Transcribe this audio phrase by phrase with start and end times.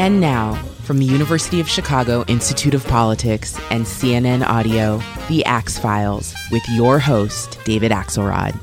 [0.00, 5.76] And now, from the University of Chicago Institute of Politics and CNN Audio, The Axe
[5.76, 8.58] Files, with your host, David Axelrod.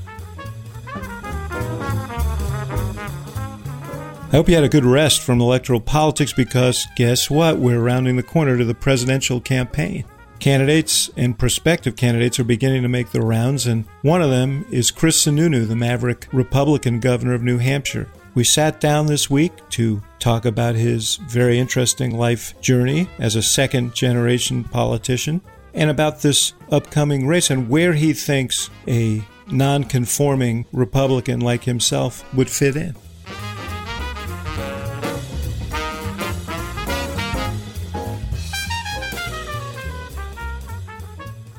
[4.26, 7.60] I hope you had a good rest from electoral politics because guess what?
[7.60, 10.06] We're rounding the corner to the presidential campaign.
[10.40, 14.90] Candidates and prospective candidates are beginning to make their rounds, and one of them is
[14.90, 18.10] Chris Sununu, the maverick Republican governor of New Hampshire.
[18.38, 23.42] We sat down this week to talk about his very interesting life journey as a
[23.42, 25.42] second generation politician
[25.74, 32.32] and about this upcoming race and where he thinks a non conforming Republican like himself
[32.36, 32.96] would fit in.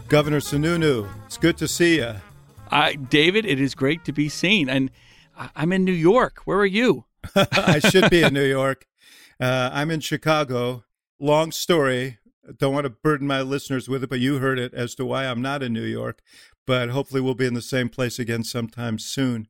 [0.07, 2.15] Governor Sununu, it's good to see you.
[2.71, 4.69] Uh, David, it is great to be seen.
[4.69, 4.93] And
[5.55, 6.41] I'm in New York.
[6.45, 7.05] Where are you?
[7.35, 8.87] I should be in New York.
[9.41, 10.85] Uh, I'm in Chicago.
[11.21, 12.19] Long story.
[12.57, 15.27] Don't want to burden my listeners with it, but you heard it as to why
[15.27, 16.23] I'm not in New York.
[16.67, 19.49] But hopefully, we'll be in the same place again sometime soon.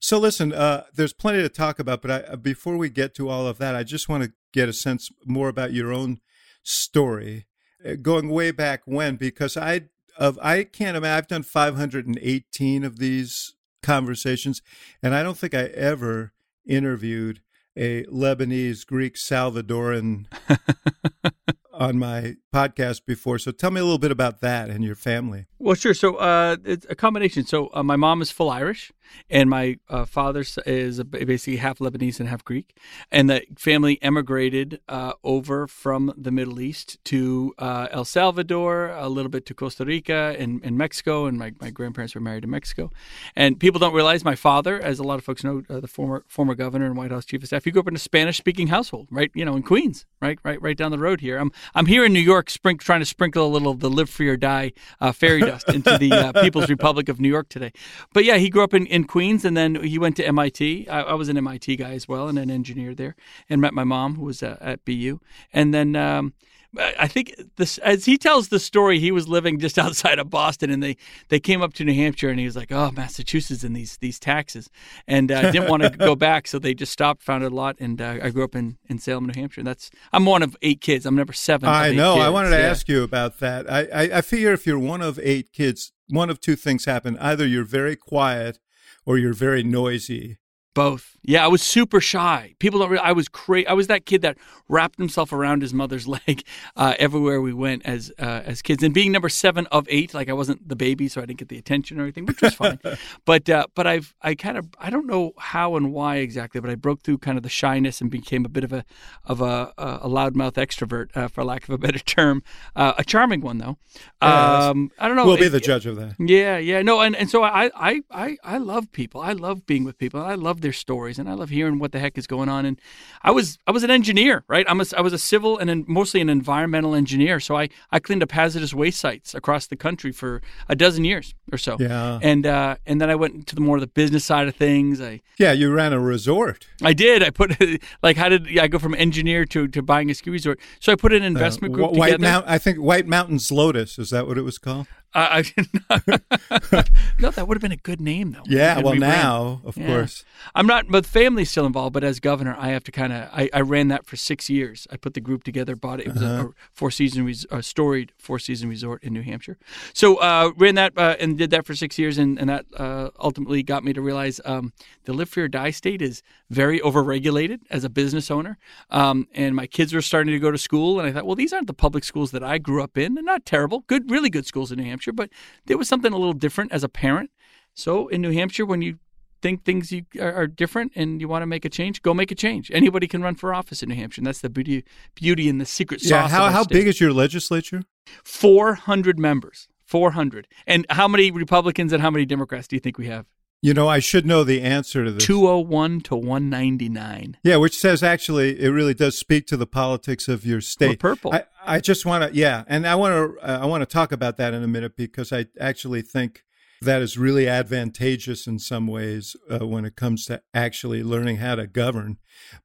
[0.00, 3.28] So, listen, uh, there's plenty to talk about, but I, uh, before we get to
[3.28, 6.20] all of that, I just want to get a sense more about your own
[6.62, 7.46] story,
[7.86, 11.16] uh, going way back when, because I of I can't imagine.
[11.16, 14.62] I've done 518 of these conversations,
[15.02, 16.32] and I don't think I ever
[16.66, 17.40] interviewed
[17.76, 20.26] a Lebanese, Greek, Salvadoran
[21.78, 23.38] on my podcast before.
[23.38, 25.46] So tell me a little bit about that and your family.
[25.60, 25.94] Well, sure.
[25.94, 27.46] So uh, it's a combination.
[27.46, 28.90] So uh, my mom is full Irish,
[29.30, 32.76] and my uh, father is basically half Lebanese and half Greek.
[33.10, 39.08] And the family emigrated uh, over from the Middle East to uh, El Salvador, a
[39.08, 41.26] little bit to Costa Rica and, and Mexico.
[41.26, 42.90] And my, my grandparents were married in Mexico.
[43.36, 46.24] And people don't realize my father, as a lot of folks know, uh, the former
[46.28, 48.68] former governor and White House chief of staff, he grew up in a Spanish speaking
[48.68, 49.30] household, right?
[49.34, 51.38] You know, in Queens, right, right, right down the road here.
[51.38, 54.10] I'm I'm here in New York, sprink, trying to sprinkle a little of the live
[54.10, 54.72] free or die
[55.12, 57.72] fairy dust into the uh, People's Republic of New York today.
[58.12, 60.88] But yeah, he grew up in, in Queens and then he went to MIT.
[60.88, 63.16] I, I was an MIT guy as well and an engineer there
[63.48, 65.20] and met my mom who was uh, at BU.
[65.52, 66.34] And then um,
[66.76, 70.70] I think this, as he tells the story, he was living just outside of Boston,
[70.70, 70.96] and they,
[71.28, 74.18] they came up to New Hampshire, and he was like, "Oh, Massachusetts and these these
[74.18, 74.68] taxes,"
[75.06, 78.00] and uh, didn't want to go back, so they just stopped, found a lot, and
[78.00, 79.62] uh, I grew up in, in Salem, New Hampshire.
[79.62, 81.06] That's I'm one of eight kids.
[81.06, 81.68] I'm number seven.
[81.68, 82.14] I know.
[82.14, 82.26] Kids.
[82.26, 82.68] I wanted to yeah.
[82.68, 83.70] ask you about that.
[83.70, 87.16] I, I I figure if you're one of eight kids, one of two things happen:
[87.18, 88.58] either you're very quiet,
[89.06, 90.36] or you're very noisy.
[90.74, 91.16] Both.
[91.22, 92.54] Yeah, I was super shy.
[92.58, 92.90] People don't.
[92.90, 93.66] Really, I was crazy.
[93.66, 96.42] I was that kid that wrapped himself around his mother's leg
[96.76, 98.82] uh, everywhere we went as uh, as kids.
[98.82, 101.48] And being number seven of eight, like I wasn't the baby, so I didn't get
[101.48, 102.78] the attention or anything, which was fine.
[103.24, 106.70] but uh, but I've I kind of I don't know how and why exactly, but
[106.70, 108.84] I broke through kind of the shyness and became a bit of a
[109.24, 112.42] of a a loudmouth extrovert, uh, for lack of a better term.
[112.76, 113.78] Uh, a charming one though.
[114.20, 115.26] Um, I don't know.
[115.26, 116.14] We'll it, be the judge of that.
[116.18, 116.82] Yeah, yeah.
[116.82, 119.20] No, and and so I I I I love people.
[119.20, 120.20] I love being with people.
[120.20, 122.64] I love their stories and I love hearing what the heck is going on.
[122.64, 122.80] And
[123.22, 124.66] I was I was an engineer, right?
[124.68, 127.40] I'm a, I was a civil and an, mostly an environmental engineer.
[127.40, 131.34] So I, I cleaned up hazardous waste sites across the country for a dozen years
[131.52, 131.76] or so.
[131.78, 132.18] Yeah.
[132.22, 135.00] And uh, and then I went to the more of the business side of things.
[135.00, 136.66] I yeah, you ran a resort.
[136.82, 137.22] I did.
[137.22, 137.56] I put
[138.02, 140.60] like how did yeah, I go from engineer to, to buying a ski resort?
[140.80, 142.22] So I put an uh, investment uh, group White together.
[142.22, 144.86] Mount, I think White Mountains Lotus is that what it was called?
[145.14, 146.02] I, did not
[147.18, 148.42] no, that would have been a good name though.
[148.46, 149.86] Yeah, well now, of yeah.
[149.86, 150.24] course.
[150.54, 151.94] I'm not, but family's still involved.
[151.94, 153.28] But as governor, I have to kind of.
[153.32, 154.86] I, I, ran that for six years.
[154.90, 156.06] I put the group together, bought it.
[156.06, 156.42] It was uh-huh.
[156.42, 159.58] a, a, four season, res, a storied four season resort in New Hampshire.
[159.92, 163.10] So uh, ran that uh, and did that for six years, and, and that uh,
[163.18, 164.72] ultimately got me to realize um,
[165.04, 168.58] the live free or die state is very overregulated as a business owner.
[168.90, 171.52] Um, and my kids were starting to go to school, and I thought, well, these
[171.52, 173.14] aren't the public schools that I grew up in.
[173.14, 175.30] They're not terrible, good, really good schools in New Hampshire, but
[175.66, 177.30] there was something a little different as a parent.
[177.74, 178.98] So in New Hampshire, when you
[179.40, 182.30] think things you are, are, different and you want to make a change, go make
[182.30, 182.70] a change.
[182.72, 184.20] Anybody can run for office in New Hampshire.
[184.20, 184.84] And that's the beauty,
[185.14, 186.10] beauty and the secret sauce.
[186.10, 186.74] Yeah, how, how state.
[186.74, 187.82] big is your legislature?
[188.24, 189.68] 400 members.
[189.86, 190.48] 400.
[190.66, 193.26] And how many Republicans and how many Democrats do you think we have?
[193.60, 195.24] You know, I should know the answer to this.
[195.24, 197.38] 201 to 199.
[197.42, 201.00] Yeah, which says actually it really does speak to the politics of your state.
[201.00, 201.34] Purple.
[201.34, 204.12] I, I just want to, yeah, and I want to, uh, I want to talk
[204.12, 206.44] about that in a minute because I actually think
[206.80, 211.56] that is really advantageous in some ways uh, when it comes to actually learning how
[211.56, 212.18] to govern.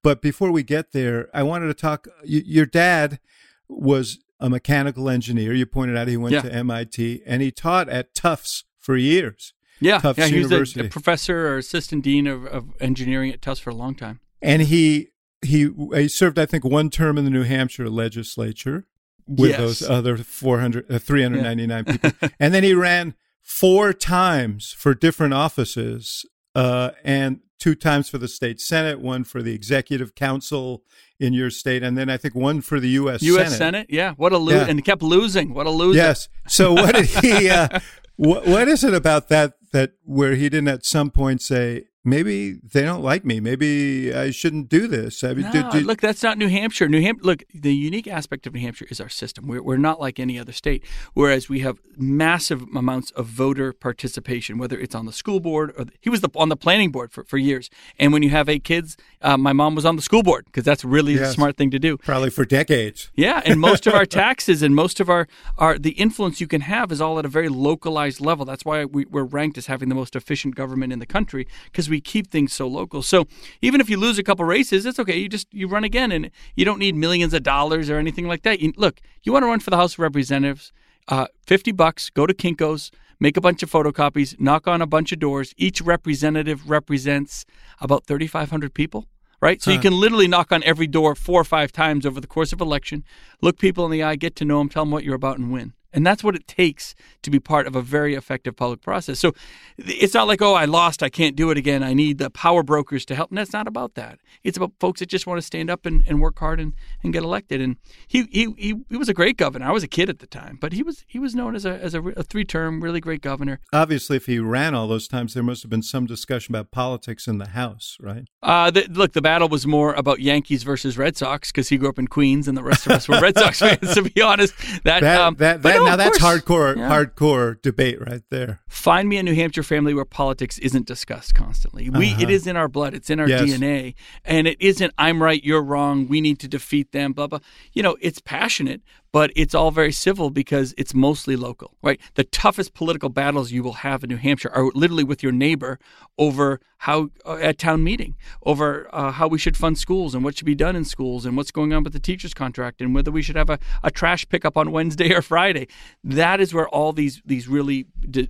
[0.03, 2.07] But before we get there, I wanted to talk.
[2.21, 3.19] Y- your dad
[3.67, 5.53] was a mechanical engineer.
[5.53, 6.41] You pointed out he went yeah.
[6.41, 9.53] to MIT and he taught at Tufts for years.
[9.83, 10.79] Yeah, Tufts yeah, he University.
[10.81, 13.95] was a, a professor or assistant dean of, of engineering at Tufts for a long
[13.95, 14.19] time.
[14.41, 15.09] And he
[15.41, 18.85] he he served, I think, one term in the New Hampshire legislature
[19.27, 19.59] with Yes.
[19.59, 26.25] those other 400, uh, 399 people, and then he ran four times for different offices,
[26.55, 30.83] uh, and two times for the state senate, one for the executive council
[31.19, 33.21] in your state, and then I think one for the U.S.
[33.21, 33.57] U.S.
[33.57, 33.87] Senate.
[33.89, 34.13] yeah.
[34.17, 34.65] What a lose, Yeah.
[34.67, 35.53] and he kept losing.
[35.53, 35.97] What a loser.
[35.97, 36.27] Yes.
[36.47, 37.49] So what did he?
[37.49, 37.79] Uh,
[38.17, 42.53] what, what is it about that that where he didn't at some point say maybe
[42.53, 45.23] they don't like me, maybe I shouldn't do this?
[45.23, 46.87] I mean, No, did- did- look, that's not New Hampshire.
[46.89, 47.23] New Hampshire.
[47.23, 49.47] Look, the unique aspect of New Hampshire is our system.
[49.47, 50.83] We're, we're not like any other state.
[51.13, 55.85] Whereas we have massive amounts of voter participation, whether it's on the school board or
[55.85, 57.69] the, he was the, on the planning board for, for years.
[57.99, 60.63] And when you have eight kids, uh, my mom was on the school board because
[60.65, 61.35] that's really a Yes.
[61.35, 61.97] smart thing to do.
[61.97, 63.09] probably for decades.
[63.15, 65.27] Yeah, and most of our taxes and most of our,
[65.57, 68.43] our the influence you can have is all at a very localized level.
[68.45, 71.87] That's why we, we're ranked as having the most efficient government in the country because
[71.93, 73.03] we keep things so local.
[73.03, 73.27] So
[73.61, 75.15] even if you lose a couple races, it's okay.
[75.15, 78.41] You just you run again, and you don't need millions of dollars or anything like
[78.41, 78.59] that.
[78.59, 80.73] You, look, you want to run for the House of Representatives,
[81.07, 82.09] uh, fifty bucks.
[82.09, 82.89] Go to Kinkos.
[83.19, 85.53] Make a bunch of photocopies, knock on a bunch of doors.
[85.55, 87.45] Each representative represents
[87.79, 89.07] about 3,500 people
[89.39, 89.61] right?
[89.61, 92.53] So you can literally knock on every door four or five times over the course
[92.53, 93.03] of election,
[93.41, 95.51] look people in the eye, get to know them, tell them what you're about, and
[95.51, 95.73] win.
[95.93, 99.19] And that's what it takes to be part of a very effective public process.
[99.19, 99.33] So
[99.77, 101.83] it's not like, oh, I lost, I can't do it again.
[101.83, 103.29] I need the power brokers to help.
[103.29, 104.19] And that's not about that.
[104.43, 106.73] It's about folks that just want to stand up and, and work hard and,
[107.03, 107.61] and get elected.
[107.61, 109.65] And he, he he he was a great governor.
[109.65, 111.77] I was a kid at the time, but he was he was known as a
[111.79, 113.59] as a, a three term really great governor.
[113.71, 117.27] Obviously, if he ran all those times, there must have been some discussion about politics
[117.27, 118.25] in the House, right?
[118.41, 121.89] Uh, the, look, the battle was more about Yankees versus Red Sox because he grew
[121.89, 123.93] up in Queens, and the rest of us were Red Sox fans.
[123.93, 124.53] To be honest,
[124.83, 126.41] that That, um, that, that no, now of that's course.
[126.41, 126.89] hardcore Yeah.
[126.89, 128.61] hardcore debate right there.
[128.67, 131.89] Find me a New Hampshire family where politics isn't discussed constantly.
[131.89, 133.43] We it is in our blood, it's in our Uh-huh.
[133.45, 133.57] Yes.
[133.59, 133.95] DNA,
[134.25, 137.39] and it isn't I'm right, you're wrong, we need to defeat them, blah blah.
[137.73, 138.81] You know, it's passionate,
[139.13, 142.01] but it's all very civil because it's mostly local, right?
[142.15, 145.77] The toughest political battles you will have in New Hampshire are literally with your neighbor
[146.17, 150.35] over how uh, at town meeting, over uh, how we should fund schools and what
[150.35, 153.11] should be done in schools and what's going on with the teachers contract and whether
[153.11, 155.67] we should have a, a trash pickup on Wednesday or Friday.
[156.03, 157.85] That is where all these these really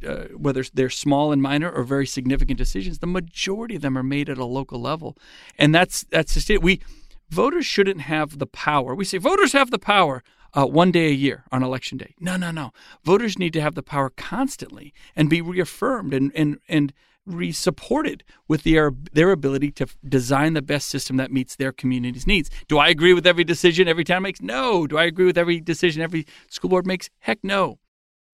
[0.06, 4.04] uh, whether they're small and minor or very significant decisions, the majority of them are
[4.04, 5.18] made at a local level,
[5.58, 6.62] and that's that's just it.
[6.62, 6.82] We
[7.30, 8.94] voters shouldn't have the power.
[8.94, 10.22] We say voters have the power
[10.54, 12.14] uh, one day a year on election day.
[12.20, 12.72] No, no, no.
[13.04, 16.94] Voters need to have the power constantly and be reaffirmed and and and
[17.26, 22.50] re-supported with their their ability to design the best system that meets their community's needs.
[22.68, 24.42] Do I agree with every decision every town makes?
[24.42, 24.88] No.
[24.88, 27.10] Do I agree with every decision every school board makes?
[27.20, 27.80] Heck no.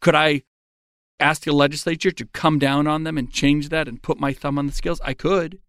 [0.01, 0.41] Could I
[1.19, 4.57] ask the legislature to come down on them and change that and put my thumb
[4.57, 5.01] on the scales?
[5.03, 5.59] I could.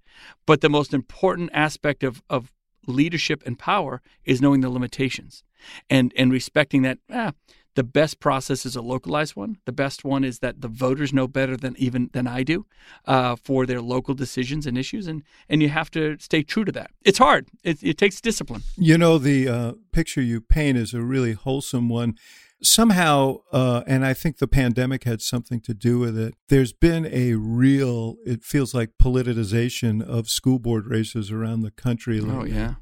[0.46, 2.52] But the most important aspect of, of
[2.86, 5.42] leadership and power is knowing the limitations
[5.88, 7.32] and, and respecting that ah,
[7.74, 9.58] the best process is a localized one.
[9.64, 12.66] The best one is that the voters know better than even than I do
[13.06, 16.72] uh, for their local decisions and issues, and, and you have to stay true to
[16.72, 16.90] that.
[17.04, 17.48] It's hard.
[17.62, 18.62] It, it takes discipline.
[18.76, 22.16] You know, the uh, picture you paint is a really wholesome one.
[22.62, 27.06] Somehow, uh, and I think the pandemic had something to do with it, there's been
[27.10, 32.20] a real, it feels like politicization of school board races around the country.
[32.20, 32.74] Oh yeah.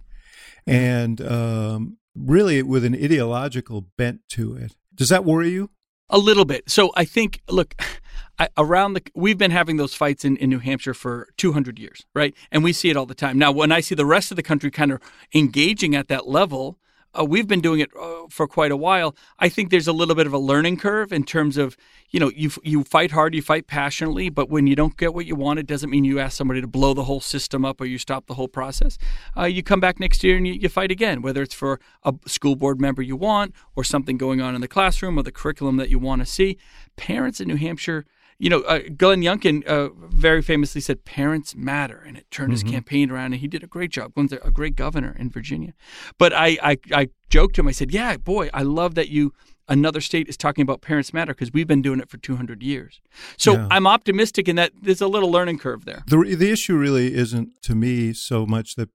[0.66, 4.74] And um, really with an ideological bent to it.
[4.94, 5.70] Does that worry you?
[6.10, 6.68] A little bit.
[6.68, 7.74] So I think, look,
[8.38, 12.06] I, around the we've been having those fights in, in New Hampshire for 200 years,
[12.14, 12.34] right?
[12.50, 13.38] And we see it all the time.
[13.38, 15.00] Now, when I see the rest of the country kind of
[15.34, 16.78] engaging at that level,
[17.18, 19.14] uh, we've been doing it uh, for quite a while.
[19.38, 21.76] I think there's a little bit of a learning curve in terms of,
[22.10, 25.26] you know, you you fight hard, you fight passionately, but when you don't get what
[25.26, 27.86] you want, it doesn't mean you ask somebody to blow the whole system up or
[27.86, 28.98] you stop the whole process.
[29.36, 32.14] Uh, you come back next year and you, you fight again, whether it's for a
[32.26, 35.76] school board member you want or something going on in the classroom or the curriculum
[35.76, 36.58] that you want to see.
[36.96, 38.04] Parents in New Hampshire
[38.38, 42.62] you know, uh, Glenn Youngkin uh, very famously said, "Parents matter," and it turned his
[42.62, 44.14] campaign around, and he did a great job.
[44.14, 45.74] Glenn's a great governor in Virginia.
[46.18, 47.68] But I, I, I joked to him.
[47.68, 49.32] I said, "Yeah, boy, I love that you."
[49.70, 53.02] Another state is talking about parents matter because we've been doing it for 200 years.
[53.36, 53.68] So Yeah.
[53.70, 56.04] I'm optimistic in that there's a little learning curve there.
[56.06, 58.88] The, the issue really isn't to me so much that,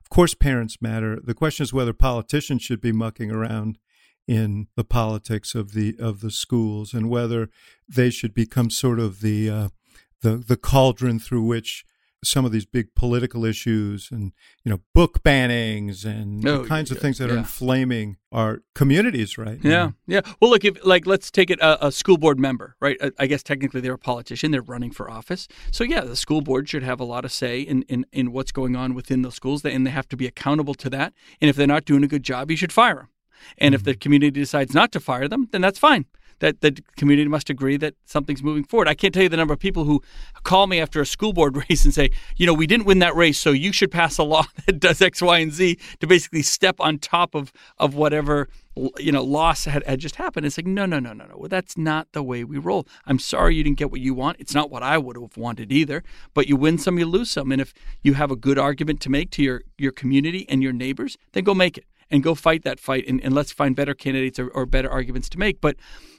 [0.00, 1.20] of course, parents matter.
[1.22, 3.78] The question is whether politicians should be mucking around
[4.26, 7.48] in the politics of the of the schools and whether
[7.88, 9.68] they should become sort of the uh,
[10.22, 11.84] the the cauldron through which
[12.24, 14.32] some of these big political issues and
[14.64, 19.38] you know book bannings and Oh, the kinds of things that are inflaming our communities
[19.38, 19.94] right Yeah, now.
[20.08, 20.20] yeah.
[20.40, 22.96] Well, look, if like let's take it a, a school board member, right?
[23.00, 25.46] I, I guess technically they're a politician; they're running for office.
[25.70, 28.50] So yeah, the school board should have a lot of say in in, in what's
[28.50, 31.12] going on within the schools, and they have to be accountable to that.
[31.40, 33.08] And if they're not doing a good job, you should fire them.
[33.58, 33.90] And if mm-hmm.
[33.90, 36.06] the community decides not to fire them, then that's fine.
[36.40, 38.88] That the community must agree that something's moving forward.
[38.88, 40.02] I can't tell you the number of people who
[40.42, 43.16] call me after a school board race and say, you know, we didn't win that
[43.16, 46.42] race, so you should pass a law that does X, Y, and Z to basically
[46.42, 48.48] step on top of of whatever
[48.98, 50.44] you know loss had, had just happened.
[50.46, 51.36] It's like, no, no, no, no, no.
[51.36, 52.86] Well, that's not the way we roll.
[53.06, 54.36] I'm sorry you didn't get what you want.
[54.38, 56.02] It's not what I would have wanted either.
[56.34, 57.50] But you win some, you lose some.
[57.52, 60.72] And if you have a good argument to make to your your community and your
[60.72, 63.94] neighbors, then go make it and go fight that fight and, and let's find better
[63.94, 65.60] candidates or, or better arguments to make.
[65.60, 65.76] But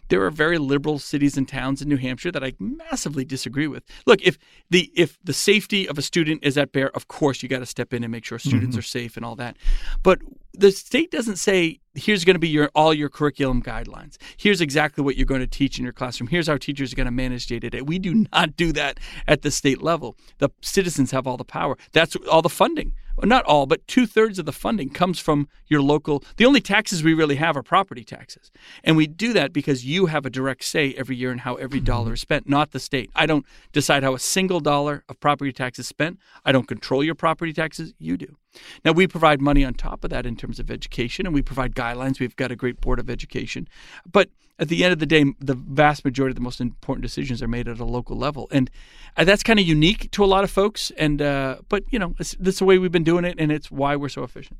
[0.09, 3.83] there are very liberal cities and towns in New Hampshire that I massively disagree with.
[4.05, 4.37] Look, if
[4.69, 7.65] the if the safety of a student is at bear, of course you got to
[7.65, 8.79] step in and make sure students Mm-hmm.
[8.79, 9.57] are safe and all that.
[10.03, 10.19] But
[10.53, 14.17] the state doesn't say here's going to be your all your curriculum guidelines.
[14.37, 16.27] Here's exactly what you're going to teach in your classroom.
[16.27, 17.81] Here's how teachers are going to manage day to day.
[17.81, 20.15] We do not do that at the state level.
[20.39, 21.77] The citizens have all the power.
[21.93, 22.93] That's all the funding.
[23.23, 26.23] Not all, but two thirds of the funding comes from your local.
[26.35, 28.51] The only taxes we really have are property taxes,
[28.83, 31.79] and we do that because you have a direct say every year in how every
[31.79, 33.09] dollar is spent, not the state.
[33.15, 36.19] I don't decide how a single dollar of property tax is spent.
[36.45, 37.95] I don't control your property taxes.
[37.97, 38.37] You do.
[38.83, 41.75] Now, we provide money on top of that in terms of education, and we provide
[41.75, 42.19] guidelines.
[42.19, 43.67] We've got a great board of education.
[44.11, 47.43] But at the end of the day, the vast majority of the most important decisions
[47.43, 48.47] are made at a local level.
[48.51, 48.71] And
[49.15, 50.91] uh, that's kind of unique to a lot of folks.
[50.97, 53.69] And uh, But, you know, it's, that's the way we've been doing it, and it's
[53.69, 54.59] why we're so efficient.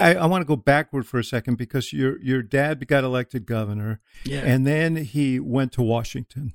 [0.00, 3.46] I, I want to go backward for a second because your your dad got elected
[3.46, 4.42] governor, Yeah.
[4.44, 6.54] and then he went to Washington,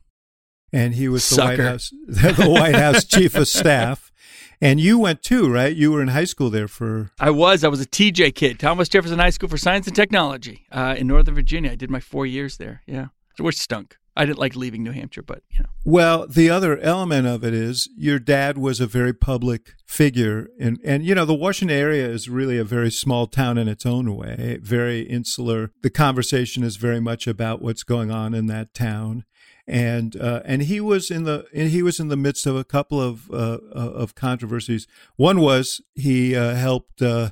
[0.73, 1.49] and he was the Sucker.
[1.49, 4.11] White House the White House chief of staff,
[4.59, 5.75] and you went too, right?
[5.75, 7.63] You were in high school there for I was.
[7.63, 11.07] I was a TJ kid, Thomas Jefferson High School for Science and Technology uh, in
[11.07, 11.71] Northern Virginia.
[11.71, 12.81] I did my four years there.
[12.87, 13.07] Yeah.
[13.39, 13.97] Which stunk.
[14.15, 15.69] I didn't like leaving New Hampshire, but, you know.
[15.83, 20.79] Well, the other element of it is your dad was a very public figure, and
[20.83, 24.15] and you know the Washington area is really a very small town in its own
[24.15, 25.71] way, very insular.
[25.81, 29.25] The conversation is very much about what's going on in that town,
[29.67, 33.01] and uh, and he was in the he was in the midst of a couple
[33.01, 34.87] of uh, of controversies.
[35.15, 37.01] One was he uh, helped.
[37.01, 37.29] Uh,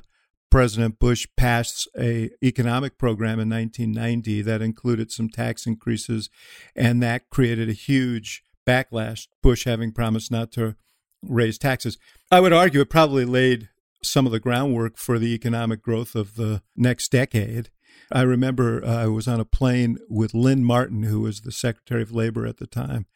[0.50, 6.28] President Bush pass a economic program in 1990 that included some tax increases,
[6.76, 9.28] and that created a huge backlash.
[9.42, 10.76] Bush having promised not to
[11.22, 11.96] raise taxes,
[12.30, 13.70] I would argue it probably laid
[14.02, 17.70] some of the groundwork for the economic growth of the next decade.
[18.10, 22.02] I remember uh, I was on a plane with Lynn Martin, who was the Secretary
[22.02, 23.06] of Labor at the time,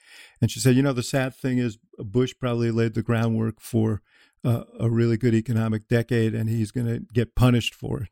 [0.40, 4.02] and she said, "You know, the sad thing is Bush probably laid the groundwork for."
[4.45, 8.11] Uh, a really good economic decade, and he's going to get punished for it.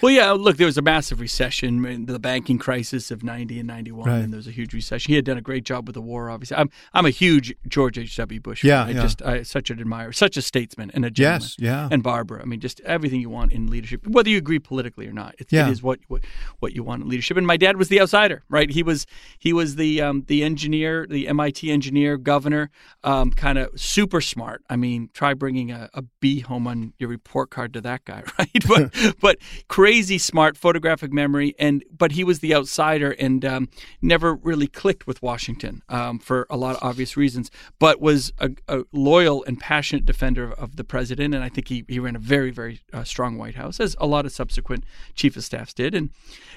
[0.00, 3.66] Well, yeah, look, there was a massive recession, in the banking crisis of 90 and
[3.68, 4.18] 91, Right.
[4.18, 5.10] and there was a huge recession.
[5.10, 6.56] He had done a great job with the war, obviously.
[6.56, 8.40] I'm, I'm a huge George H.W.
[8.40, 8.94] Bush Yeah, fan.
[8.94, 9.02] I yeah.
[9.02, 11.42] just, I, such an admirer, such a statesman and a gentleman.
[11.42, 11.88] Yes, yeah.
[11.90, 12.42] And Barbara.
[12.42, 15.34] I mean, just everything you want in leadership, whether you agree politically or not.
[15.38, 15.68] It's, Yeah.
[15.68, 16.22] It is what, what
[16.58, 17.36] what you want in leadership.
[17.36, 18.70] And my dad was the outsider, right?
[18.70, 19.06] He was
[19.38, 22.70] he was the um, the engineer, the MIT engineer, governor,
[23.04, 24.62] um, kind of super smart.
[24.70, 28.22] I mean, try bringing a, a B home on your report card to that guy,
[28.38, 28.64] right?
[28.66, 29.38] But but
[29.72, 33.70] crazy smart, photographic memory, and but he was the outsider and um,
[34.02, 37.50] never really clicked with Washington um, for a lot of obvious reasons.
[37.78, 41.86] But was a, a loyal and passionate defender of, the president, and I think he,
[41.88, 45.38] he ran a very very uh, strong White House, as a lot of subsequent chief
[45.38, 45.94] of staffs did.
[45.94, 46.10] And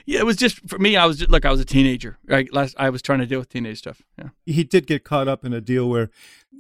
[0.05, 0.98] yeah, it was just for me.
[0.98, 2.17] I was just, look, I was a teenager.
[2.27, 4.01] Right, last I was trying to deal with teenage stuff.
[4.19, 4.29] Yeah.
[4.45, 6.10] he did get caught up in a deal where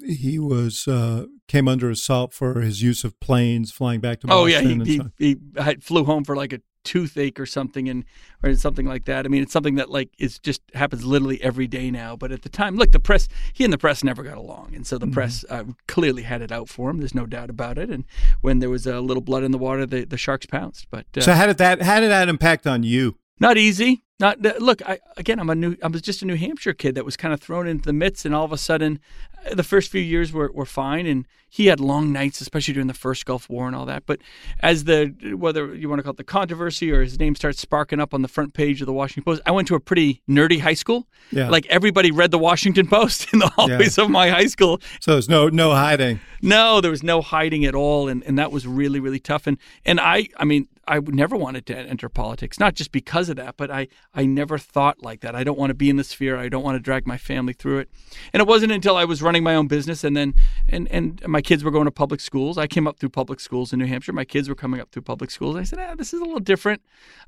[0.05, 4.41] he was uh, came under assault for his use of planes flying back to Boston.
[4.41, 4.87] Oh yeah, he, and
[5.17, 8.05] he, he flew home for like a toothache or something, and
[8.43, 9.25] or something like that.
[9.25, 12.15] I mean, it's something that like is just happens literally every day now.
[12.15, 14.87] But at the time, look, the press, he and the press never got along, and
[14.87, 16.99] so the press uh, clearly had it out for him.
[16.99, 17.89] There's no doubt about it.
[17.89, 18.05] And
[18.41, 20.87] when there was a little blood in the water, the, the sharks pounced.
[20.89, 23.17] But uh, so how did that how did that impact on you?
[23.39, 24.03] not easy.
[24.17, 24.81] Not look.
[24.87, 25.75] I again, I'm a new.
[25.83, 28.23] I was just a New Hampshire kid that was kind of thrown into the midst,
[28.23, 28.99] and all of a sudden,
[29.34, 32.87] uh, the first few years were, were fine, and he had long nights, especially during
[32.87, 34.05] the first Gulf War and all that.
[34.05, 34.19] But
[34.59, 37.99] as the whether you want to call it the controversy or his name starts sparking
[37.99, 40.59] up on the front page of the Washington Post, I went to a pretty nerdy
[40.59, 41.07] high school.
[41.31, 41.49] Yeah.
[41.49, 45.29] Like everybody read the Washington Post in the hallways of my high school, So there's
[45.29, 46.19] no no hiding.
[46.41, 49.47] no, there was no hiding at all, and, and that was really really tough.
[49.47, 53.37] And and I I mean I never wanted to enter politics, not just because of
[53.37, 55.35] that, but I, I never thought like that.
[55.35, 56.37] I don't want to be in the sphere.
[56.37, 57.89] I don't want to drag my family through it.
[58.33, 60.35] And it wasn't until I was running my own business and then,
[60.69, 62.57] and, and my kids were going to public schools.
[62.57, 64.13] I came up through public schools in New Hampshire.
[64.13, 65.55] My kids were coming up through public schools.
[65.55, 66.81] I said, ah, this is a little different.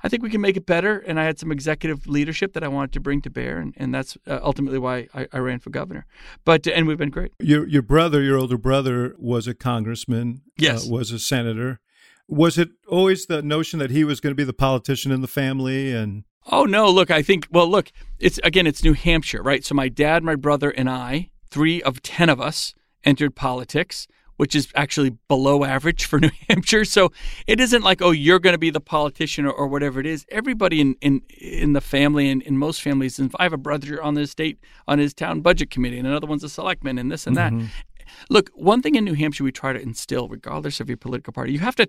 [0.03, 0.99] I think we can make it better.
[0.99, 3.57] And I had some executive leadership that I wanted to bring to bear.
[3.57, 6.05] And, and that's uh, ultimately why I, I ran for governor.
[6.45, 7.33] But, and we've been great.
[7.39, 10.87] Your, your brother, your older brother, was a congressman, uh, yes.
[10.87, 11.79] Uh, was a senator.
[12.27, 15.27] Was it always the notion that he was going to be the politician in the
[15.27, 19.63] family and Oh no, look, I think well look, it's again it's New Hampshire, right?
[19.65, 24.07] So my dad, my brother and I, 3 of 10 of us entered politics,
[24.37, 26.85] which is actually below average for New Hampshire.
[26.85, 27.11] So
[27.47, 30.25] it isn't like oh you're going to be the politician or, or, whatever it is.
[30.29, 34.01] Everybody in in in the family and in most families, and I have a brother
[34.01, 37.27] on the state on his town budget committee, and another one's a selectman, and this
[37.27, 37.51] and that.
[37.51, 37.67] Mm-hmm.
[38.29, 41.53] Look, one thing in New Hampshire we try to instill, regardless of your political party,
[41.53, 41.87] you have to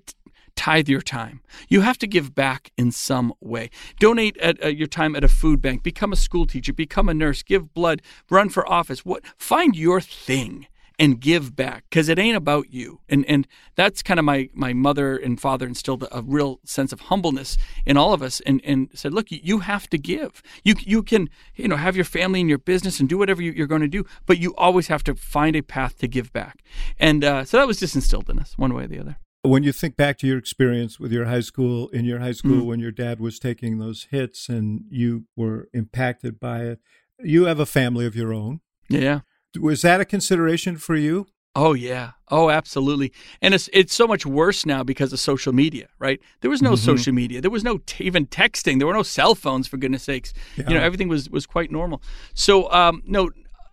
[0.56, 1.40] tithe your time.
[1.68, 3.70] You have to give back in some way.
[4.00, 5.82] Donate at, uh, your time at a food bank.
[5.82, 6.72] Become a school teacher.
[6.72, 7.42] Become a nurse.
[7.42, 8.02] Give blood.
[8.28, 9.04] Run for office.
[9.04, 9.22] What?
[9.36, 10.66] Find your thing
[10.98, 13.00] and give back because it ain't about you.
[13.08, 17.02] And and that's kind of my my mother and father instilled a real sense of
[17.02, 20.42] humbleness in all of us and and said, look, you have to give.
[20.64, 23.62] You you can you know have your family and your business and do whatever you,
[23.62, 26.62] are going to do, but you always have to find a path to give back.
[26.98, 29.18] And uh, so that was just instilled in us one way or the other.
[29.42, 32.62] When you think back to your experience with your high school, in your high school,
[32.62, 32.66] mm.
[32.66, 36.80] when your dad was taking those hits and you were impacted by it,
[37.20, 38.60] you have a family of your own.
[38.88, 39.20] Yeah.
[39.58, 41.26] Was that a consideration for you?
[41.54, 42.12] Oh yeah.
[42.30, 43.12] Oh, absolutely.
[43.42, 46.20] And it's it's so much worse now because of social media, right?
[46.40, 46.84] There was no mm-hmm.
[46.84, 47.40] social media.
[47.40, 48.78] There was no t- even texting.
[48.78, 50.32] There were no cell phones for goodness sakes.
[50.56, 50.68] Yeah.
[50.68, 52.02] You know, everything was was quite normal.
[52.34, 53.30] So, um, no,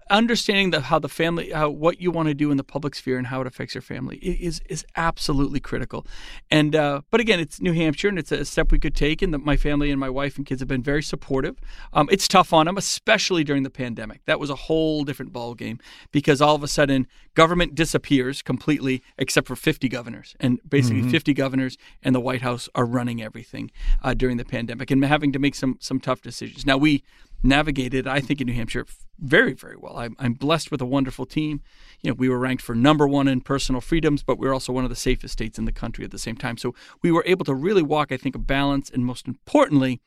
[0.10, 3.18] understanding the, how the family, how what you want to do in the public sphere
[3.18, 6.06] and how it affects your family is is absolutely critical.
[6.52, 9.22] And uh, but again, it's New Hampshire, and it's a step we could take.
[9.22, 11.58] And the, my family and my wife and kids have been very supportive.
[11.94, 14.24] Um, it's tough on them, especially during the pandemic.
[14.26, 15.80] That was a whole different ball game
[16.12, 21.12] because all of a sudden government disappears completely, except for 50 governors, and basically mm-hmm.
[21.12, 23.72] 50 governors and the White House are running everything
[24.04, 26.66] uh, during the pandemic and having to make some some tough decisions.
[26.66, 27.04] Now we
[27.46, 28.86] navigated, I think, in New Hampshire
[29.20, 29.98] very, very well.
[29.98, 31.62] I'm, I'm, blessed with a wonderful team.
[32.02, 34.74] You know, we were ranked for number one in personal freedoms, but we are also
[34.74, 36.58] one of the safest states in the country at the same time.
[36.58, 38.90] So we were able to really walk, I think, a balance.
[38.90, 40.02] And most importantly,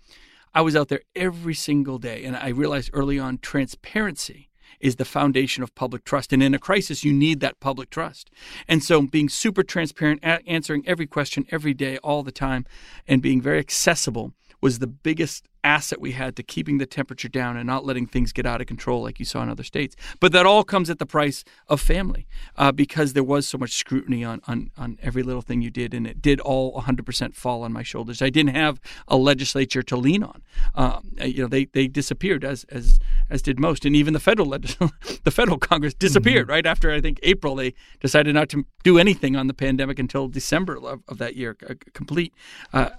[0.54, 2.24] I was out there every single day.
[2.24, 6.32] And I realized early on transparency is the foundation of public trust.
[6.32, 8.30] And in a crisis, you need that public trust.
[8.68, 12.66] And so being super transparent, answering every question every day, all the time,
[13.06, 17.56] and being very accessible was the biggest asset we had to keeping the temperature down
[17.56, 19.96] and not letting things get out of control like you saw in other states.
[20.20, 23.72] But that all comes at the price of family uh, because there was so much
[23.72, 27.62] scrutiny on, on, on every little thing you did, and it did all 100% fall
[27.62, 28.22] on my shoulders.
[28.22, 30.42] I didn't have a legislature to lean on.
[30.74, 32.98] Um, you know, they, they disappeared as as
[33.30, 34.50] as did most, and even the federal
[35.24, 36.52] the federal Congress disappeared mm-hmm.
[36.52, 37.54] right after I think April.
[37.56, 41.54] They decided not to do anything on the pandemic until December of, of that year,
[41.92, 42.32] complete
[42.72, 42.90] uh,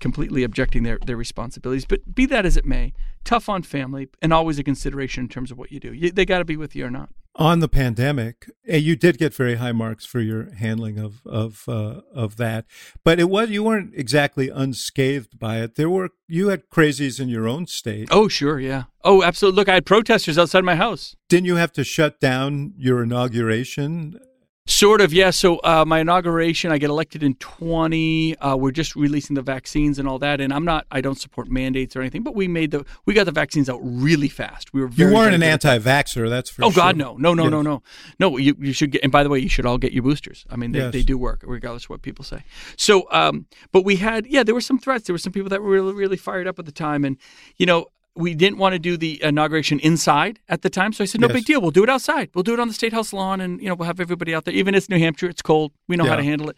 [0.00, 1.84] completely objecting their their responsibilities.
[1.84, 2.92] But but be that as it may,
[3.24, 5.92] tough on family and always a consideration in terms of what you do.
[5.92, 7.10] You, they got to be with you or not.
[7.38, 12.00] On the pandemic, you did get very high marks for your handling of of uh,
[12.14, 12.64] of that,
[13.04, 15.74] but it was you weren't exactly unscathed by it.
[15.74, 18.08] There were you had crazies in your own state.
[18.10, 18.84] Oh sure, yeah.
[19.04, 19.56] Oh absolutely.
[19.56, 21.14] Look, I had protesters outside my house.
[21.28, 24.18] Didn't you have to shut down your inauguration
[24.66, 25.30] Sort of, yeah.
[25.30, 28.36] So uh, my inauguration, I get elected in 20.
[28.38, 30.86] Uh, we're just releasing the vaccines and all that, and I'm not.
[30.90, 33.78] I don't support mandates or anything, but we made the we got the vaccines out
[33.82, 34.74] really fast.
[34.74, 34.88] We were.
[34.88, 36.66] Very, you weren't an anti-vaxxer, that's for sure.
[36.66, 36.82] oh, sure.
[36.82, 37.52] God, no, no, no, yes.
[37.52, 37.82] no, no,
[38.18, 38.36] no.
[38.38, 39.04] You you should get.
[39.04, 40.44] And by the way, you should all get your boosters.
[40.50, 40.92] I mean, they, yes.
[40.92, 42.42] they do work regardless of what people say.
[42.76, 45.06] So, um, but we had yeah, there were some threats.
[45.06, 47.18] There were some people that were really really fired up at the time, and
[47.56, 51.06] you know, we didn't want to do the inauguration inside at the time, so I
[51.06, 51.34] said, "No yes.
[51.34, 51.60] big deal.
[51.60, 52.30] We'll do it outside.
[52.34, 54.46] We'll do it on the state house lawn, and you know, we'll have everybody out
[54.46, 54.54] there.
[54.54, 55.72] Even if it's New Hampshire, it's cold.
[55.86, 56.10] We know yeah.
[56.10, 56.56] how to handle it."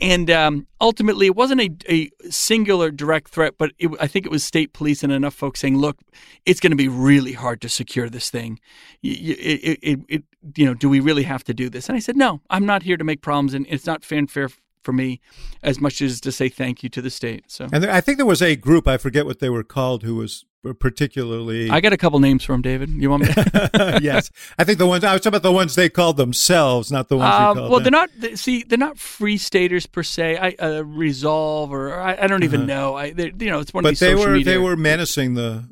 [0.00, 4.32] And um, ultimately, it wasn't a, a singular direct threat, but it, I think it
[4.32, 5.98] was state police and enough folks saying, "Look,
[6.44, 8.58] it's going to be really hard to secure this thing.
[9.02, 10.24] It, it, it,
[10.56, 12.82] you know, do we really have to do this?" And I said, "No, I'm not
[12.82, 14.48] here to make problems, and it's not fair
[14.86, 15.20] for me
[15.62, 17.44] as much as to say thank you to the state.
[17.48, 20.04] So, and there, I think there was a group I forget what they were called
[20.04, 20.44] who was
[20.74, 21.70] particularly.
[21.70, 22.90] I got a couple names from David.
[22.90, 23.28] You want me?
[23.34, 23.98] To...
[24.02, 27.08] yes, I think the ones I was talking about the ones they called themselves, not
[27.08, 27.34] the ones.
[27.34, 27.82] Um, well, them.
[27.82, 28.10] they're not.
[28.16, 30.38] They, see, they're not free staters per se.
[30.38, 32.66] I uh, resolve or I, I don't even uh-huh.
[32.66, 32.94] know.
[32.94, 34.52] I, you know, it's one but of these they social were media.
[34.52, 35.68] they were menacing the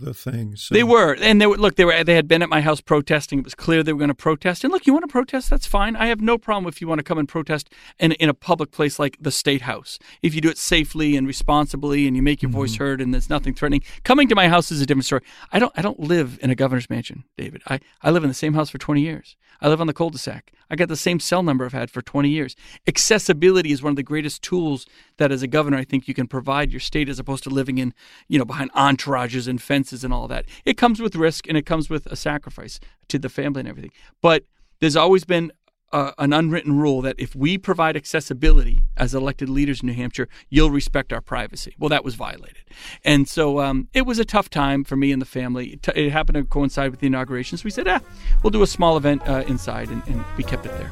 [0.00, 0.56] the thing.
[0.56, 0.74] So.
[0.74, 1.56] They were, and they were.
[1.56, 2.04] Look, they were.
[2.04, 3.40] They had been at my house protesting.
[3.40, 4.64] It was clear they were going to protest.
[4.64, 5.50] And look, you want to protest?
[5.50, 5.96] That's fine.
[5.96, 8.70] I have no problem if you want to come and protest in in a public
[8.70, 9.98] place like the state house.
[10.22, 12.58] If you do it safely and responsibly, and you make your mm-hmm.
[12.58, 13.82] voice heard, and there's nothing threatening.
[14.04, 15.22] Coming to my house is a different story.
[15.52, 15.72] I don't.
[15.76, 17.62] I don't live in a governor's mansion, David.
[17.66, 19.36] I I live in the same house for 20 years.
[19.60, 20.52] I live on the cul-de-sac.
[20.70, 22.54] I got the same cell number I've had for 20 years.
[22.86, 26.28] Accessibility is one of the greatest tools that, as a governor, I think you can
[26.28, 27.94] provide your state, as opposed to living in,
[28.28, 30.44] you know, behind entourages and fences and all that.
[30.64, 33.92] It comes with risk and it comes with a sacrifice to the family and everything.
[34.20, 34.44] But
[34.80, 35.52] there's always been
[35.92, 40.28] uh, an unwritten rule that if we provide accessibility as elected leaders in New Hampshire,
[40.50, 41.74] you'll respect our privacy.
[41.78, 42.64] Well, that was violated.
[43.04, 45.68] And so um, it was a tough time for me and the family.
[45.68, 47.58] It, t- it, happened to coincide with the inauguration.
[47.58, 48.00] So we said, ah,
[48.42, 50.90] we'll do a small event uh, inside, and, and we kept it there.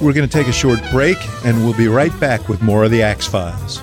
[0.00, 2.90] We're going to take a short break, and we'll be right back with more of
[2.90, 3.82] the Axe Files.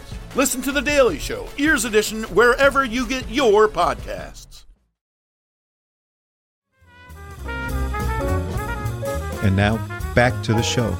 [0.33, 4.63] Listen to The Daily Show, Ears Edition, wherever you get your podcasts.
[9.43, 9.75] And now,
[10.15, 10.95] back to the show.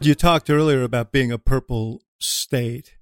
[0.00, 2.96] You talked earlier about being a purple state.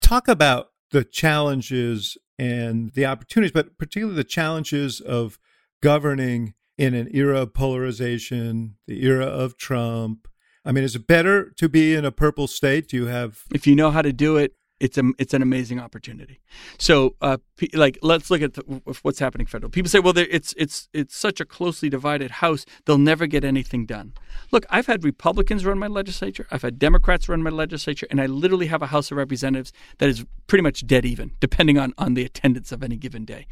[0.00, 5.40] Talk about the challenges and the opportunities, but particularly the challenges of
[5.82, 10.27] governing in an era of polarization, the era of Trump,
[10.68, 12.88] I mean, is it better to be in a purple state?
[12.88, 13.44] Do you have?
[13.54, 16.40] If you know how to do it, it's a it's an amazing opportunity.
[16.78, 17.38] So, uh,
[17.72, 18.62] like, let's look at the,
[19.00, 19.70] what's happening federal.
[19.70, 23.86] People say, well, it's it's it's such a closely divided House; they'll never get anything
[23.86, 24.12] done.
[24.52, 28.26] Look, I've had Republicans run my legislature, I've had Democrats run my legislature, and I
[28.26, 32.12] literally have a House of Representatives that is pretty much dead even, depending on on
[32.12, 33.46] the attendance of any given day.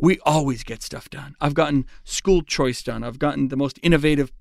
[0.00, 1.36] We always get stuff done.
[1.40, 3.04] I've gotten school choice done.
[3.04, 4.32] I've gotten the most innovative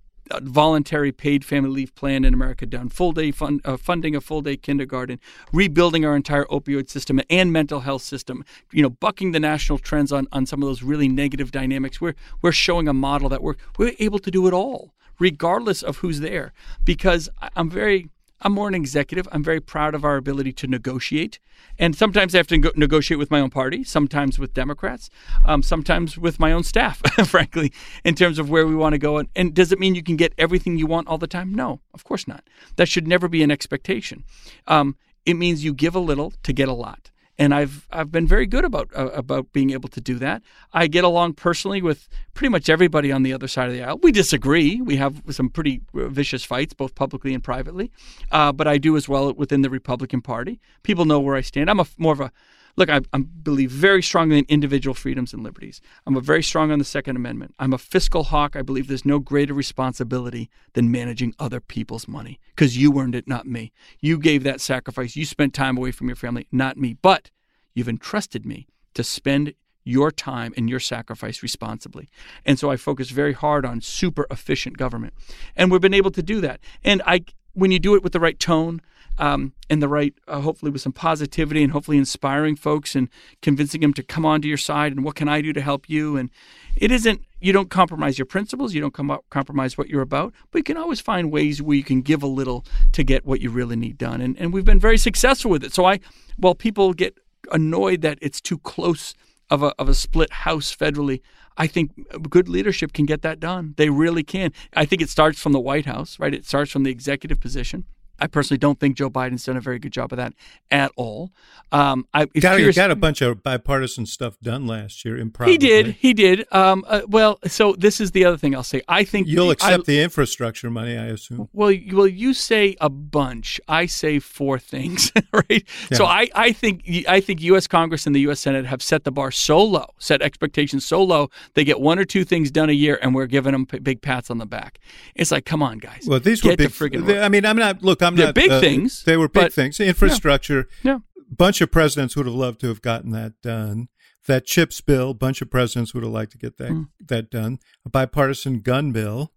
[0.41, 4.41] voluntary paid family leave plan in America done, full day fund, uh, funding a full
[4.41, 5.19] day kindergarten,
[5.53, 10.11] rebuilding our entire opioid system and mental health system, you know, bucking the national trends
[10.11, 12.01] on, on some of those really negative dynamics.
[12.01, 15.97] We're, we're showing a model that we're, we're able to do it all, regardless of
[15.97, 16.53] who's there.
[16.83, 18.09] Because I'm very,
[18.41, 19.27] I'm more an executive.
[19.31, 21.39] I'm very proud of our ability to negotiate.
[21.79, 25.09] And sometimes I have to go- negotiate with my own party, sometimes with Democrats,
[25.45, 27.71] um, sometimes with my own staff, frankly,
[28.03, 29.17] in terms of where we want to go.
[29.17, 31.53] And, and does it mean you can get everything you want all the time?
[31.53, 32.43] No, of course not.
[32.75, 34.23] That should never be an expectation.
[34.67, 34.95] Um,
[35.25, 38.45] it means you give a little to get a lot and I've I've been very
[38.45, 40.41] good about uh, about being able to do that.
[40.73, 43.99] I get along personally with pretty much everybody on the other side of the aisle.
[44.01, 44.81] We disagree.
[44.81, 47.91] We have some pretty uh, vicious fights, both publicly and privately,
[48.31, 50.59] uh, but I do as well within the Republican Party.
[50.83, 51.69] People know where I stand.
[51.69, 52.31] I'm a more of a
[52.77, 55.81] look, I, I, believe very strongly in individual freedoms and liberties.
[56.05, 57.55] I'm a very strong on the Second Amendment.
[57.59, 58.55] I'm a fiscal hawk.
[58.55, 63.27] I believe there's no greater responsibility than managing other people's money because you earned it,
[63.27, 63.71] not me.
[63.99, 65.15] You gave that sacrifice.
[65.15, 66.97] You spent time away from your family, not me.
[67.01, 67.31] But
[67.73, 72.09] you've entrusted me to spend your time and your sacrifice responsibly.
[72.45, 75.13] And so I focus very hard on super efficient government.
[75.55, 76.59] And we've been able to do that.
[76.83, 78.81] And I when you do it with the right tone,
[79.17, 83.09] um, and the right, uh, hopefully with some positivity and hopefully inspiring folks and
[83.41, 86.17] convincing them to come onto your side and what can I do to help you?
[86.17, 86.29] And
[86.75, 90.59] it isn't, you don't compromise your principles, you don't com- compromise what you're about, but
[90.59, 93.49] you can always find ways where you can give a little to get what you
[93.49, 94.21] really need done.
[94.21, 95.73] And and we've been very successful with it.
[95.73, 95.99] So I,
[96.37, 97.17] while people get
[97.51, 99.13] annoyed that it's too close
[99.49, 101.21] of a of a split house federally,
[101.57, 101.91] I think
[102.29, 103.75] good leadership can get that done.
[103.77, 104.51] They really can.
[104.73, 106.33] I think it starts from the White House, right?
[106.33, 107.85] It starts from the executive position.
[108.19, 110.33] I personally don't think Joe Biden's done a very good job of that
[110.71, 111.31] at all.
[111.71, 115.17] Um, I got, curious, got a bunch of bipartisan stuff done last year.
[115.17, 115.53] Improbably.
[115.53, 115.87] He did.
[115.99, 116.45] He did.
[116.51, 118.81] Um, uh, well, so this is the other thing I'll say.
[118.87, 120.97] I think you'll accept I, the infrastructure money.
[120.97, 121.49] I assume.
[121.51, 123.59] Well, well, you say a bunch.
[123.67, 125.63] I say four things, right?
[125.91, 125.97] Yeah.
[125.97, 127.67] So I, I think I think U.S.
[127.67, 128.39] Congress and the U.S.
[128.39, 131.29] Senate have set the bar so low, set expectations so low.
[131.55, 134.29] They get one or two things done a year, and we're giving them big pats
[134.29, 134.79] on the back.
[135.15, 136.05] It's like, come on, guys.
[136.07, 136.71] Well, these were big.
[136.71, 137.83] The I mean, I'm not.
[137.83, 138.35] Look, I'm They're not.
[138.35, 139.03] big uh, things.
[139.03, 139.79] They were big but, things.
[139.79, 140.67] Infrastructure.
[140.83, 140.91] Yeah.
[140.93, 141.23] yeah.
[141.29, 143.89] Bunch of presidents would have loved to have gotten that done.
[144.27, 146.87] That chips bill, bunch of presidents would have liked to get that mm.
[147.07, 147.59] that done.
[147.85, 149.33] A bipartisan gun bill.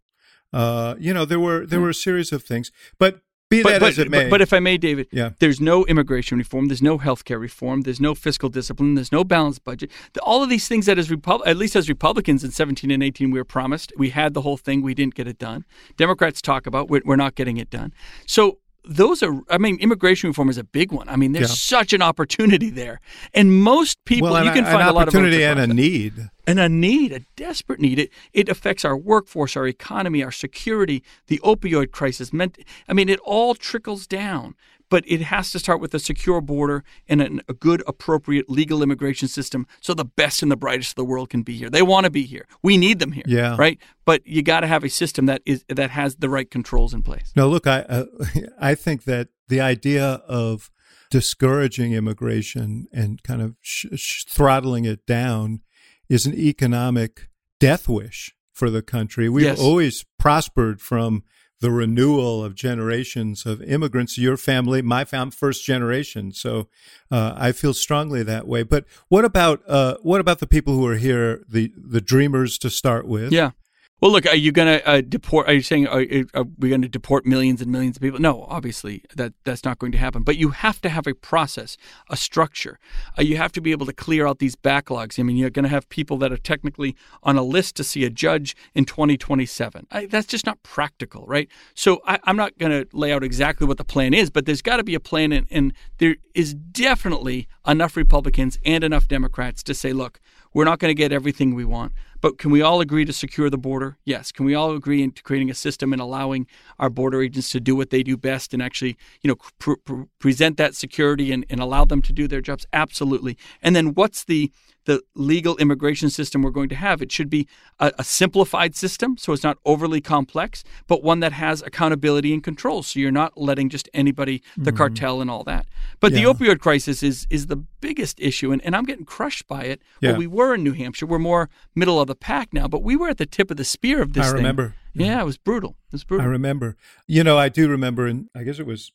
[0.52, 1.82] Uh, you know, there were there mm.
[1.82, 4.24] were a series of things, but be but, that but, as it may.
[4.24, 5.30] But, but, if I may, David, yeah.
[5.38, 9.24] there's no immigration reform, there's no health care reform, there's no fiscal discipline, there's no
[9.24, 9.90] balanced budget.
[10.22, 13.30] All of these things that as Repub- at least as Republicans in 17 and 18
[13.30, 15.64] we were promised, we had the whole thing, we didn't get it done.
[15.96, 17.92] Democrats talk about we're, we're not getting it done.
[18.26, 21.78] So those are i mean immigration reform is a big one i mean there's yeah.
[21.78, 23.00] such an opportunity there
[23.34, 26.58] and most people well, you can find a lot of opportunity and a need and
[26.58, 31.38] a need a desperate need it, it affects our workforce our economy our security the
[31.44, 32.58] opioid crisis meant
[32.88, 34.54] i mean it all trickles down
[34.88, 38.82] but it has to start with a secure border and a, a good, appropriate legal
[38.82, 41.70] immigration system so the best and the brightest of the world can be here.
[41.70, 42.46] They want to be here.
[42.62, 43.24] We need them here.
[43.26, 43.56] Yeah.
[43.58, 43.78] Right.
[44.04, 47.02] But you got to have a system that is that has the right controls in
[47.02, 47.32] place.
[47.36, 48.06] No, look, I uh,
[48.60, 50.70] I think that the idea of
[51.10, 55.60] discouraging immigration and kind of sh- sh- throttling it down
[56.08, 57.28] is an economic
[57.60, 59.28] death wish for the country.
[59.28, 59.60] We've yes.
[59.60, 61.22] always prospered from
[61.60, 64.16] the renewal of generations of immigrants.
[64.16, 66.32] Your family, my fam, first generation.
[66.32, 66.68] So
[67.10, 68.62] uh, I feel strongly that way.
[68.62, 72.70] But what about uh, what about the people who are here, the the dreamers to
[72.70, 73.32] start with?
[73.32, 73.52] Yeah.
[74.00, 75.48] Well, look, are you going to uh, deport?
[75.48, 78.20] Are you saying are, are we going to deport millions and millions of people?
[78.20, 80.22] No, obviously that that's not going to happen.
[80.22, 81.76] But you have to have a process,
[82.08, 82.78] a structure.
[83.18, 85.18] Uh, you have to be able to clear out these backlogs.
[85.18, 88.04] I mean, you're going to have people that are technically on a list to see
[88.04, 89.88] a judge in 2027.
[89.90, 91.48] I, that's just not practical, right?
[91.74, 94.62] So I, am not going to lay out exactly what the plan is, but there's
[94.62, 99.64] got to be a plan, and, and there is definitely enough Republicans and enough Democrats
[99.64, 100.20] to say, look,
[100.54, 103.50] we're not going to get everything we want, but can we all agree to secure
[103.50, 103.96] the border?
[104.04, 104.32] Yes.
[104.32, 106.46] Can we all agree into creating a system and allowing
[106.78, 110.02] our border agents to do what they do best and actually, you know, pr- pr-
[110.18, 112.66] present that security and, and allow them to do their jobs?
[112.72, 113.36] Absolutely.
[113.62, 114.50] And then what's the
[114.88, 117.02] the legal immigration system we're going to have.
[117.02, 117.46] It should be
[117.78, 122.42] a, a, simplified system, so it's not overly complex, but one that has accountability and
[122.42, 122.82] control.
[122.82, 124.78] So you're not letting just anybody, the mm-hmm.
[124.78, 125.66] cartel and all that.
[126.00, 126.20] But yeah.
[126.20, 129.82] the opioid crisis is is the biggest issue, and, and I'm getting crushed by it.
[130.00, 130.12] Yeah.
[130.12, 131.04] Well, we were in New Hampshire.
[131.04, 133.64] We're more middle of the pack now, but we were at the tip of the
[133.64, 134.24] spear of this.
[134.24, 134.36] I thing.
[134.36, 134.74] remember.
[134.94, 135.76] Yeah, it was brutal.
[135.88, 136.26] It was brutal.
[136.26, 136.76] I remember.
[137.06, 138.90] You know, I do remember, and I guess it was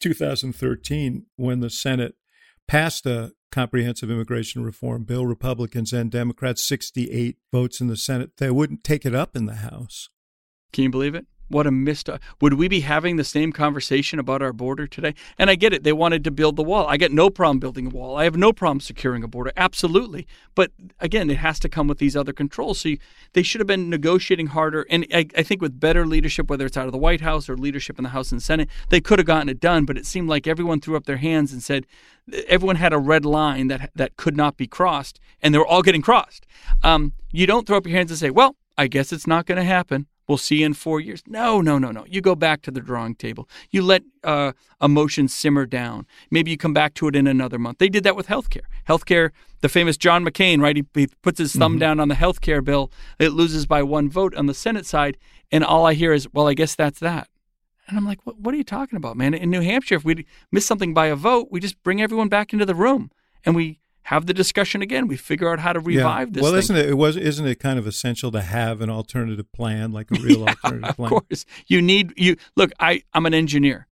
[0.00, 2.16] 2013 when the Senate
[2.66, 8.36] passed a comprehensive immigration reform bill, Republicans and Democrats, 68 votes in the Senate.
[8.36, 10.08] They wouldn't take it up in the House.
[10.72, 11.26] Can you believe it?
[11.48, 12.08] What a missed.
[12.40, 15.14] Would we be having the same conversation about our border today?
[15.38, 15.82] And I get it.
[15.82, 16.86] They wanted to build the wall.
[16.86, 18.16] I get no problem building a wall.
[18.16, 19.52] I have no problem securing a border.
[19.56, 20.26] Absolutely.
[20.54, 22.80] But again, it has to come with these other controls.
[22.80, 22.98] So you,
[23.32, 24.86] they should have been negotiating harder.
[24.90, 27.56] And I, I, think with better leadership, whether it's out of the White House or
[27.56, 29.84] leadership in the House and Senate, they could have gotten it done.
[29.84, 31.86] But it seemed like everyone threw up their hands and said,
[32.46, 35.82] everyone had a red line that that could not be crossed, and they were all
[35.82, 36.46] getting crossed.
[36.82, 39.56] Um, you don't throw up your hands and say, "Well, I guess it's not going
[39.56, 40.06] to happen.
[40.28, 42.04] We'll see in four years." No, no, no, no.
[42.06, 43.48] You go back to the drawing table.
[43.70, 46.06] You let uh, emotions simmer down.
[46.30, 47.78] Maybe you come back to it in another month.
[47.78, 48.66] They did that with healthcare.
[48.86, 49.30] Healthcare.
[49.60, 50.76] The famous John McCain, right?
[50.76, 51.80] He, he puts his thumb mm-hmm.
[51.80, 52.92] down on the healthcare bill.
[53.18, 55.16] It loses by one vote on the Senate side,
[55.50, 57.28] and all I hear is, "Well, I guess that's that."
[57.88, 59.32] And I'm like, what, what are you talking about, man?
[59.32, 62.52] In New Hampshire, if we miss something by a vote, we just bring everyone back
[62.52, 63.10] into the room
[63.44, 65.06] and we have the discussion again.
[65.06, 66.32] We figure out how to revive yeah.
[66.32, 66.42] this.
[66.42, 66.60] Well, thing.
[66.60, 70.10] isn't it, it was isn't it kind of essential to have an alternative plan, like
[70.10, 71.12] a real yeah, alternative plan?
[71.12, 72.70] Of course, you need you look.
[72.80, 73.86] I I'm an engineer.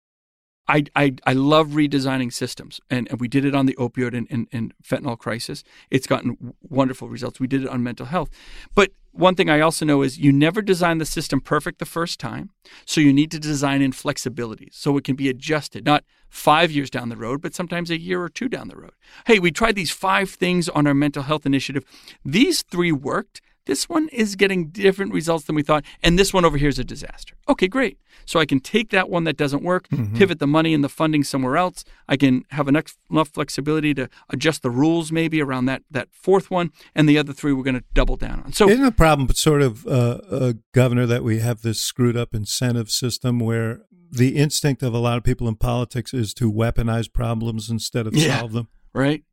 [0.68, 4.28] I, I, I love redesigning systems, and, and we did it on the opioid and,
[4.30, 5.64] and, and fentanyl crisis.
[5.90, 7.40] It's gotten wonderful results.
[7.40, 8.30] We did it on mental health.
[8.72, 12.20] But one thing I also know is you never design the system perfect the first
[12.20, 12.50] time.
[12.86, 16.88] So you need to design in flexibility so it can be adjusted, not five years
[16.88, 18.92] down the road, but sometimes a year or two down the road.
[19.26, 21.84] Hey, we tried these five things on our mental health initiative.
[22.24, 23.42] These three worked.
[23.64, 26.80] this one is getting different results than we thought, and this one over here is
[26.80, 27.36] a disaster.
[27.48, 27.96] Okay, great.
[28.24, 30.16] So I can take that one that doesn't work, mm-hmm.
[30.16, 31.84] pivot the money and the funding somewhere else.
[32.08, 36.50] I can have enough, enough flexibility to adjust the rules maybe around that that fourth
[36.50, 38.52] one, and the other three we're going to double down on.
[38.52, 42.16] So isn't the problem but sort of uh, a governor that we have this screwed
[42.16, 46.52] up incentive system where the instinct of a lot of people in politics is to
[46.52, 48.68] weaponize problems instead of yeah, solve them.
[48.92, 49.24] Right.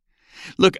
[0.56, 0.78] Look,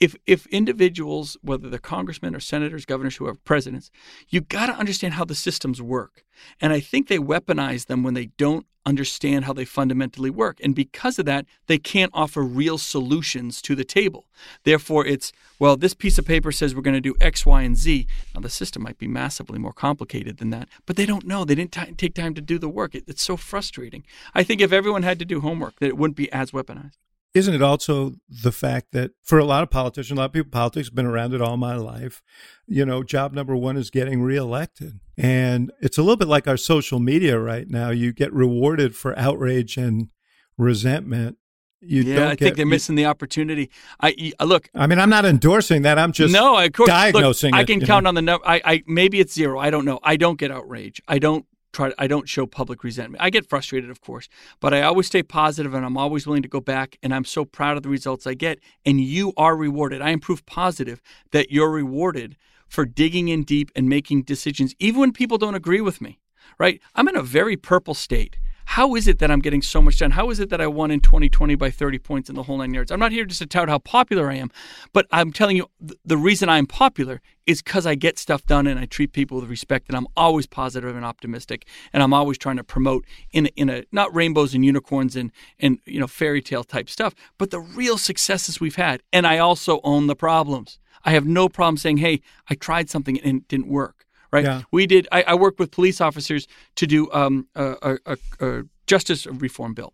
[0.00, 3.90] if if individuals, whether they're congressmen or senators, governors, who are presidents,
[4.28, 6.24] you've got to understand how the systems work.
[6.60, 10.58] And I think they weaponize them when they don't understand how they fundamentally work.
[10.64, 14.26] And because of that, they can't offer real solutions to the table.
[14.64, 17.76] Therefore, it's, well, this piece of paper says we're going to do X, Y, and
[17.76, 18.06] Z.
[18.34, 21.44] Now, the system might be massively more complicated than that, but they don't know.
[21.44, 22.94] They didn't t- take time to do the work.
[22.94, 24.04] It, it's so frustrating.
[24.34, 26.96] I think if everyone had to do homework, that it wouldn't be as weaponized.
[27.34, 30.50] Isn't it also the fact that for a lot of politicians, a lot of people,
[30.50, 32.22] politics have been around it all my life.
[32.66, 34.98] You know, job number one is getting reelected.
[35.16, 37.90] And it's a little bit like our social media right now.
[37.90, 40.08] You get rewarded for outrage and
[40.56, 41.36] resentment.
[41.80, 43.70] You yeah, I get, think they're missing the opportunity.
[44.00, 44.68] I uh, look.
[44.74, 45.96] I mean, I'm not endorsing that.
[45.96, 46.58] I'm just no.
[46.58, 47.52] Of course, diagnosing.
[47.52, 48.08] Look, I can count know?
[48.08, 48.44] on the number.
[48.46, 49.60] I, I maybe it's zero.
[49.60, 50.00] I don't know.
[50.02, 51.00] I don't get outrage.
[51.06, 51.46] I don't
[51.78, 53.22] try I don't show public resentment.
[53.22, 54.28] I get frustrated, of course,
[54.60, 57.44] but I always stay positive and I'm always willing to go back and I'm so
[57.44, 60.02] proud of the results I get and you are rewarded.
[60.02, 62.36] I am proof positive that you're rewarded
[62.68, 66.18] for digging in deep and making decisions even when people don't agree with me.
[66.58, 66.80] Right?
[66.94, 68.38] I'm in a very purple state.
[68.72, 70.10] How is it that I'm getting so much done?
[70.10, 72.74] How is it that I won in 2020 by 30 points in the whole nine
[72.74, 72.92] yards?
[72.92, 74.50] I'm not here just to tout how popular I am,
[74.92, 75.70] but I'm telling you
[76.04, 79.48] the reason I'm popular is because I get stuff done and I treat people with
[79.48, 83.48] respect and I'm always positive and optimistic and I'm always trying to promote in a,
[83.56, 87.50] in a not rainbows and unicorns and and you know fairy tale type stuff, but
[87.50, 89.02] the real successes we've had.
[89.14, 90.78] And I also own the problems.
[91.06, 94.44] I have no problem saying, "Hey, I tried something and it didn't work." Right?
[94.44, 94.62] Yeah.
[94.70, 95.08] We did.
[95.12, 99.92] I, I, worked with police officers to do um, a, a, a, justice reform bill,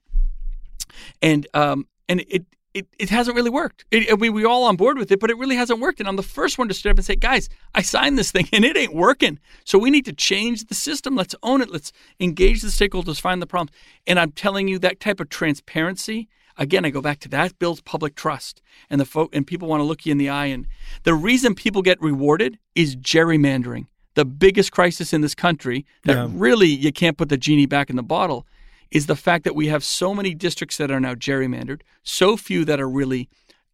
[1.22, 2.44] and um, and it.
[2.76, 3.84] It, it hasn't really worked.
[3.92, 6.00] It, we we all on board with it, but it really hasn't worked.
[6.00, 8.48] And I'm the first one to stand up and say, guys, I signed this thing
[8.52, 9.38] and it ain't working.
[9.64, 11.14] So we need to change the system.
[11.14, 11.70] Let's own it.
[11.70, 13.70] Let's engage the stakeholders, find the problems.
[14.08, 17.80] And I'm telling you, that type of transparency again, I go back to that builds
[17.80, 20.46] public trust, and the folk and people want to look you in the eye.
[20.46, 20.66] And
[21.04, 26.28] the reason people get rewarded is gerrymandering the biggest crisis in this country that yeah.
[26.32, 28.46] really you can't put the genie back in the bottle
[28.90, 32.64] is the fact that we have so many districts that are now gerrymandered, so few
[32.64, 33.28] that are really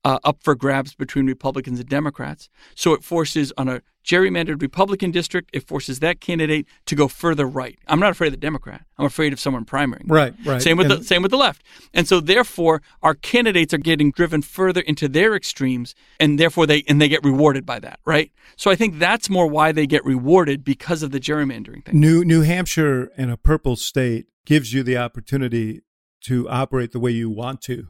[0.05, 2.49] uh, up for grabs between Republicans and Democrats.
[2.75, 7.47] So it forces on a gerrymandered Republican district, it forces that candidate to go further
[7.47, 7.79] right.
[7.87, 8.85] I'm not afraid of the Democrat.
[8.99, 10.07] I'm afraid of someone primarying.
[10.07, 10.63] Right, right.
[10.63, 11.63] Same with and, the same with the left.
[11.93, 16.83] And so therefore our candidates are getting driven further into their extremes and therefore they
[16.89, 18.33] and they get rewarded by that, right?
[18.57, 22.01] So I think that's more why they get rewarded because of the gerrymandering thing.
[22.01, 25.83] New New Hampshire and a purple state gives you the opportunity
[26.23, 27.89] to operate the way you want to.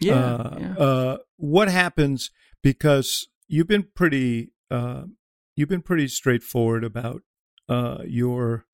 [0.00, 0.14] Yeah.
[0.14, 0.74] Uh, yeah.
[0.74, 2.30] Uh, what happens
[2.62, 5.04] because you've been pretty uh,
[5.56, 7.22] you've been pretty straightforward about
[7.68, 8.66] uh, your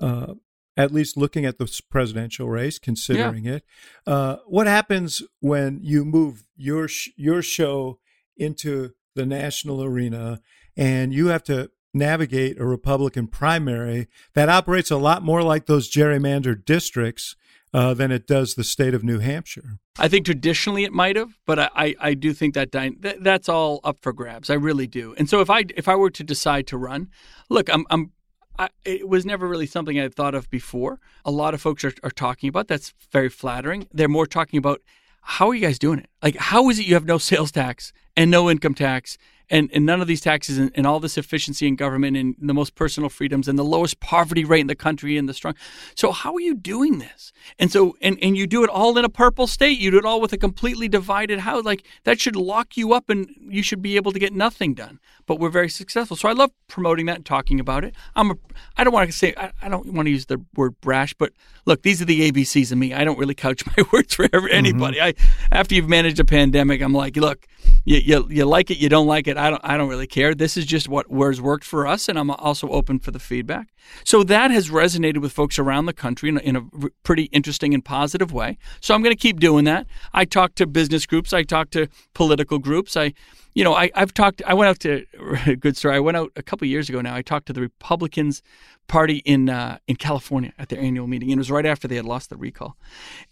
[0.00, 0.34] uh,
[0.76, 3.54] at least looking at the presidential race, considering yeah.
[3.54, 3.64] it.
[4.06, 7.98] Uh, what happens when you move your sh- your show
[8.36, 10.40] into the national arena
[10.76, 15.90] and you have to navigate a Republican primary that operates a lot more like those
[15.90, 17.34] gerrymandered districts
[17.72, 19.78] uh, than it does the state of New Hampshire.
[19.98, 23.48] I think traditionally it might have, but I, I, I do think that, that that's
[23.48, 24.50] all up for grabs.
[24.50, 25.14] I really do.
[25.18, 27.08] And so if I if I were to decide to run,
[27.50, 28.12] look, I'm I'm
[28.58, 30.98] I, it was never really something I had thought of before.
[31.24, 32.66] A lot of folks are, are talking about.
[32.68, 33.86] That's very flattering.
[33.92, 34.82] They're more talking about
[35.22, 36.08] how are you guys doing it?
[36.22, 39.18] Like, how is it you have no sales tax and no income tax
[39.50, 42.54] and, and none of these taxes and, and, all this efficiency in government and the
[42.54, 45.54] most personal freedoms and the lowest poverty rate in the country and the strong.
[45.94, 47.32] So how are you doing this?
[47.58, 49.78] And so and, and you do it all in a purple state.
[49.78, 51.64] You do it all with a completely divided house.
[51.64, 55.00] Like that should lock you up and you should be able to get nothing done.
[55.26, 56.16] But we're very successful.
[56.16, 57.94] So I love promoting that and talking about it.
[58.16, 58.34] I'm a
[58.76, 61.32] I don't want to say I, I don't want to use the word brash, but
[61.64, 62.94] look, these are the ABCs of me.
[62.94, 64.58] I don't really couch my words for every, mm-hmm.
[64.58, 64.98] anybody.
[64.98, 65.22] Mm-hmm.
[65.52, 67.46] I after you've managed a pandemic, I'm like, look,
[67.84, 69.36] you, you, you like it, you don't like it.
[69.36, 70.34] I don't I don't really care.
[70.34, 73.68] This is just what has worked for us, and I'm also open for the feedback.
[74.04, 76.62] So that has resonated with folks around the country in a, in a
[77.02, 78.58] pretty interesting and positive way.
[78.80, 79.86] So I'm going to keep doing that.
[80.12, 83.14] I talk to business groups, I talk to political groups, I
[83.58, 86.44] you know, I, I've talked, I went out to, good story, I went out a
[86.44, 88.40] couple years ago now, I talked to the Republicans
[88.86, 91.32] party in uh, in California at their annual meeting.
[91.32, 92.76] And it was right after they had lost the recall.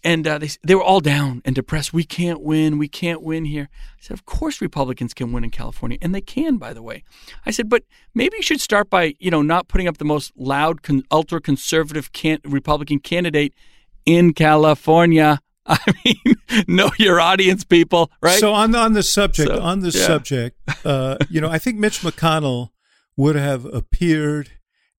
[0.03, 1.93] And uh, they, they were all down and depressed.
[1.93, 2.77] We can't win.
[2.77, 3.69] We can't win here.
[3.71, 5.97] I said, Of course, Republicans can win in California.
[6.01, 7.05] And they can, by the way.
[7.45, 7.83] I said, But
[8.13, 11.39] maybe you should start by, you know, not putting up the most loud, con- ultra
[11.39, 13.53] conservative can- Republican candidate
[14.05, 15.39] in California.
[15.69, 16.35] I mean,
[16.67, 18.39] know your audience, people, right?
[18.39, 20.07] So on on the subject, So, on this yeah.
[20.07, 22.69] subject, uh, you know, I think Mitch McConnell
[23.15, 24.51] would have appeared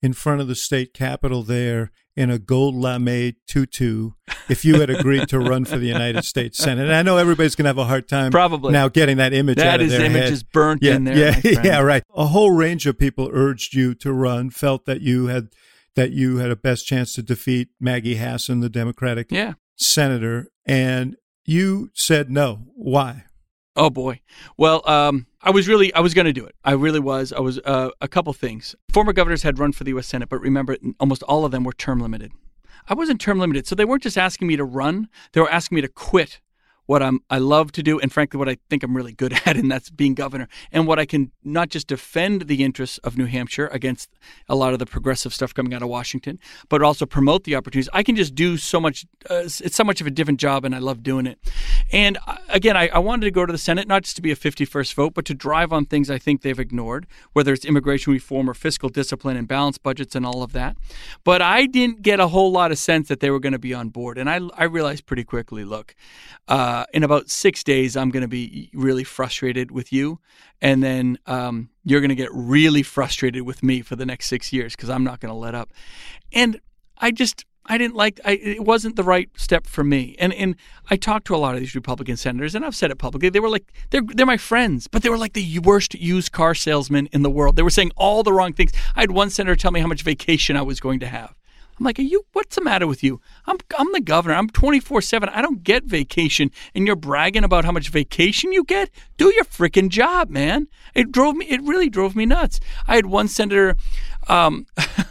[0.03, 4.11] in front of the state capitol there in a gold lame tutu
[4.49, 6.83] if you had agreed to run for the United States Senate.
[6.87, 8.73] And I know everybody's going to have a hard time Probably.
[8.73, 10.33] now getting that image out that of their image head.
[10.33, 11.17] is burnt yeah, in there.
[11.45, 12.03] yeah, yeah, right.
[12.15, 15.49] A whole range of people urged you to run, felt that you had
[15.95, 19.55] that you had a best chance to defeat Maggie Hassan, the Democratic Yeah.
[19.77, 22.67] senator, and you said no.
[22.75, 23.25] Why?
[23.75, 24.21] Oh boy.
[24.57, 26.55] Well, um, I was really, I was going to do it.
[26.65, 27.33] I really was.
[27.33, 28.75] I was uh, a couple things.
[28.93, 30.07] Former governors had run for the U.S.
[30.07, 32.33] Senate, but remember, almost all of them were term limited.
[32.89, 35.77] I wasn't term limited, so they weren't just asking me to run; they were asking
[35.77, 36.41] me to quit
[36.89, 39.59] what I'm, I love to do, and frankly, what I think I'm really good at,
[39.59, 43.27] and that's being governor, and what I can not just defend the interests of New
[43.27, 44.09] Hampshire against
[44.49, 46.39] a lot of the progressive stuff coming out of Washington,
[46.71, 47.91] but also promote the opportunities.
[47.93, 49.05] I can just do so much.
[49.29, 51.39] Uh, it's so much of a different job, and I love doing it.
[51.93, 54.33] And uh, again, I, I wanted to go to the Senate not just to be
[54.33, 58.15] a 51st vote, but to drive on things I think they've ignored, whether it's immigration
[58.15, 60.79] reform or fiscal discipline and balanced budgets and all of that.
[61.23, 63.75] But I didn't get a whole lot of sense that they were going to be
[63.75, 65.95] on board, and I, I realized pretty quickly, look.
[66.49, 70.21] Uh, in about six days, I'm going to be really frustrated with you,
[70.61, 74.53] and then um, you're going to get really frustrated with me for the next six
[74.53, 75.73] years because I'm not going to let up.
[76.33, 76.61] And
[76.99, 80.17] I just I didn't like I, it wasn't the right step for me.
[80.19, 80.57] And and
[80.91, 83.29] I talked to a lot of these Republican senators, and I've said it publicly.
[83.29, 86.55] They were like they're they're my friends, but they were like the worst used car
[86.55, 87.57] salesmen in the world.
[87.57, 88.73] They were saying all the wrong things.
[88.97, 91.35] I had one senator tell me how much vacation I was going to have.
[91.79, 92.25] I'm like, are you?
[92.33, 93.21] What's the matter with you?
[93.47, 94.35] I'm I'm the governor.
[94.35, 95.29] I'm 24 seven.
[95.29, 98.91] I don't get vacation, and you're bragging about how much vacation you get.
[99.17, 100.69] Do your freaking job, man.
[100.95, 101.47] It drove me.
[101.47, 102.61] It really drove me nuts.
[102.87, 103.77] I had one senator.
[104.29, 104.67] Um,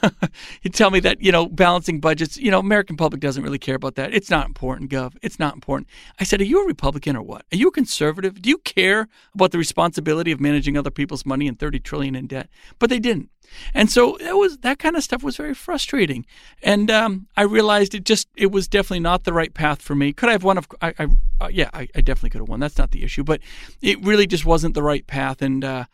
[0.61, 2.37] he'd tell me that you know balancing budgets.
[2.37, 4.13] You know, American public doesn't really care about that.
[4.13, 5.15] It's not important, Gov.
[5.21, 5.87] It's not important.
[6.19, 7.45] I said, are you a Republican or what?
[7.51, 8.41] Are you a conservative?
[8.41, 12.27] Do you care about the responsibility of managing other people's money and 30 trillion in
[12.27, 12.49] debt?
[12.79, 13.29] But they didn't.
[13.73, 16.25] And so that was that kind of stuff was very frustrating,
[16.61, 20.13] and um, I realized it just it was definitely not the right path for me.
[20.13, 20.57] Could I have won?
[20.57, 21.07] Of I, I
[21.39, 22.59] uh, yeah, I, I definitely could have won.
[22.59, 23.41] That's not the issue, but
[23.81, 25.41] it really just wasn't the right path.
[25.41, 25.85] And uh,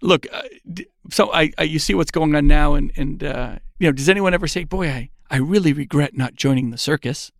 [0.00, 0.42] look, uh,
[1.10, 4.08] so I, I you see what's going on now, and and uh, you know, does
[4.08, 7.30] anyone ever say, "Boy, I I really regret not joining the circus"?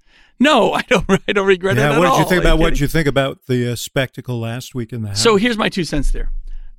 [0.41, 1.05] No, I don't.
[1.27, 2.83] I don't regret it Yeah, at what did you think about what kidding?
[2.83, 5.23] you think about the uh, spectacle last week in the House?
[5.23, 6.31] So here's my two cents there.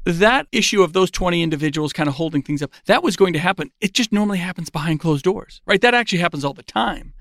[0.06, 3.40] That issue of those 20 individuals kind of holding things up, that was going to
[3.40, 3.70] happen.
[3.82, 5.82] It just normally happens behind closed doors, right?
[5.82, 7.14] That actually happens all the time.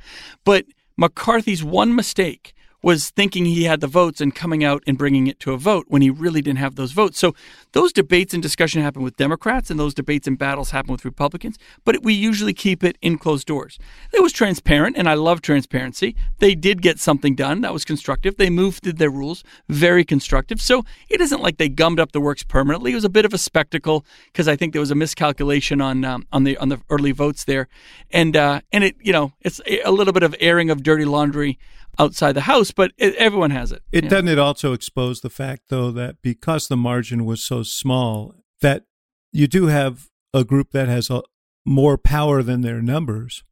[0.44, 0.64] But
[0.96, 5.40] McCarthy's one mistake was thinking he had the votes and coming out and bringing it
[5.40, 7.18] to a vote when he really didn't have those votes.
[7.18, 7.34] So
[7.72, 11.58] those debates and discussion happen with Democrats and those debates and battles happen with Republicans,
[11.84, 13.78] but we usually keep it in closed doors.
[14.12, 16.14] It was transparent and I love transparency.
[16.38, 18.36] They did get something done that was constructive.
[18.36, 20.60] They moved their rules, very constructive.
[20.60, 22.92] So it isn't like they gummed up the works permanently.
[22.92, 26.04] It was a bit of a spectacle because I think there was a miscalculation on
[26.04, 27.68] um, on the on the early votes there,
[28.10, 31.58] and uh, and it you know it's a little bit of airing of dirty laundry
[31.98, 33.82] outside the house, but it, everyone has it.
[33.92, 38.34] It doesn't it also expose the fact though that because the margin was so small
[38.60, 38.84] that
[39.32, 41.22] you do have a group that has a,
[41.64, 43.44] more power than their numbers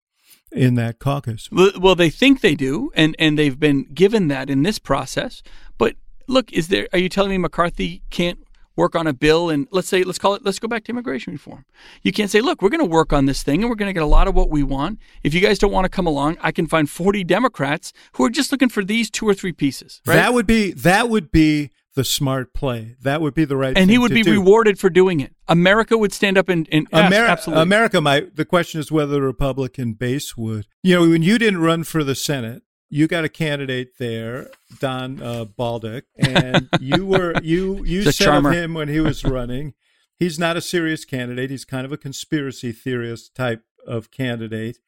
[0.52, 1.50] in that caucus.
[1.50, 5.42] Well, well, they think they do, and and they've been given that in this process.
[5.78, 5.96] But
[6.28, 6.88] look, is there?
[6.92, 8.38] Are you telling me McCarthy can't
[8.76, 11.32] work on a bill and let's say let's call it let's go back to immigration
[11.32, 11.64] reform.
[12.02, 13.94] You can't say, look, we're going to work on this thing and we're going to
[13.94, 15.00] get a lot of what we want.
[15.22, 18.30] If you guys don't want to come along, I can find 40 Democrats who are
[18.30, 20.00] just looking for these two or three pieces.
[20.06, 20.16] Right?
[20.16, 22.94] That would be that would be the smart play.
[23.00, 23.76] That would be the right.
[23.76, 24.32] and he would be do.
[24.32, 25.34] rewarded for doing it.
[25.48, 27.62] America would stand up and, and absolutely.
[27.62, 28.36] America might.
[28.36, 30.66] The question is whether the Republican base would.
[30.82, 35.22] You know, when you didn't run for the Senate, you got a candidate there, Don
[35.22, 39.74] uh, Bolduc, and you were you you He's said of him when he was running.
[40.18, 41.50] He's not a serious candidate.
[41.50, 44.78] He's kind of a conspiracy theorist type of candidate,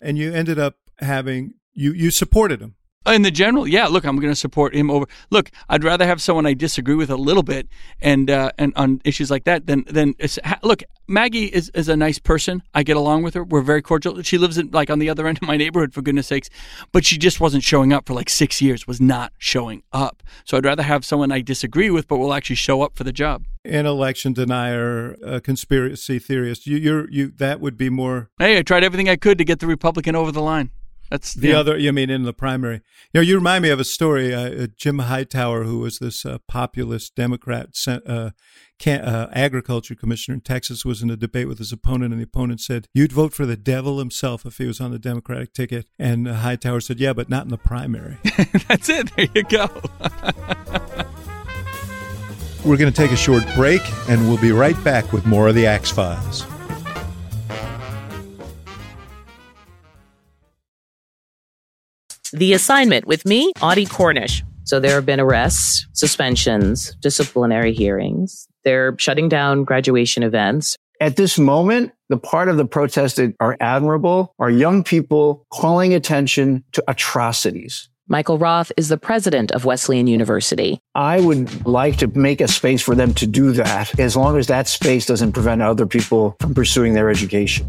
[0.00, 2.76] and you ended up having you you supported him.
[3.08, 3.86] In the general, yeah.
[3.86, 5.06] Look, I'm going to support him over.
[5.30, 7.68] Look, I'd rather have someone I disagree with a little bit,
[8.00, 10.14] and uh, and on issues like that, than than
[10.62, 10.82] look.
[11.10, 12.62] Maggie is, is a nice person.
[12.74, 13.42] I get along with her.
[13.42, 14.20] We're very cordial.
[14.20, 16.50] She lives in like on the other end of my neighborhood, for goodness sakes.
[16.92, 18.86] But she just wasn't showing up for like six years.
[18.86, 20.22] Was not showing up.
[20.44, 23.12] So I'd rather have someone I disagree with, but will actually show up for the
[23.12, 23.46] job.
[23.64, 26.66] An election denier, a conspiracy theorist.
[26.66, 27.28] You, you're you.
[27.28, 28.28] That would be more.
[28.38, 30.70] Hey, I tried everything I could to get the Republican over the line.
[31.10, 31.58] That's the yeah.
[31.58, 31.78] other.
[31.78, 32.76] You mean in the primary?
[33.12, 34.34] You know, you remind me of a story.
[34.34, 38.30] Uh, Jim Hightower, who was this uh, populist Democrat uh,
[38.78, 42.24] can, uh, agriculture commissioner in Texas, was in a debate with his opponent, and the
[42.24, 45.86] opponent said, "You'd vote for the devil himself if he was on the Democratic ticket."
[45.98, 48.18] And uh, Hightower said, "Yeah, but not in the primary."
[48.68, 49.10] That's it.
[49.16, 49.68] There you go.
[52.64, 53.80] We're going to take a short break,
[54.10, 56.44] and we'll be right back with more of the Axe Files.
[62.32, 64.42] The assignment with me, Audie Cornish.
[64.64, 68.46] So there have been arrests, suspensions, disciplinary hearings.
[68.64, 70.76] They're shutting down graduation events.
[71.00, 75.94] At this moment, the part of the protests that are admirable are young people calling
[75.94, 77.88] attention to atrocities.
[78.08, 80.80] Michael Roth is the president of Wesleyan University.
[80.94, 84.46] I would like to make a space for them to do that as long as
[84.48, 87.66] that space doesn't prevent other people from pursuing their education.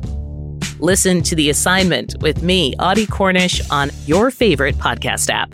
[0.81, 5.53] Listen to The Assignment with me, Audie Cornish, on your favorite podcast app.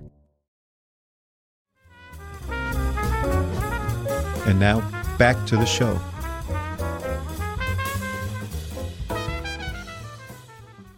[4.45, 5.99] And now, back to the show.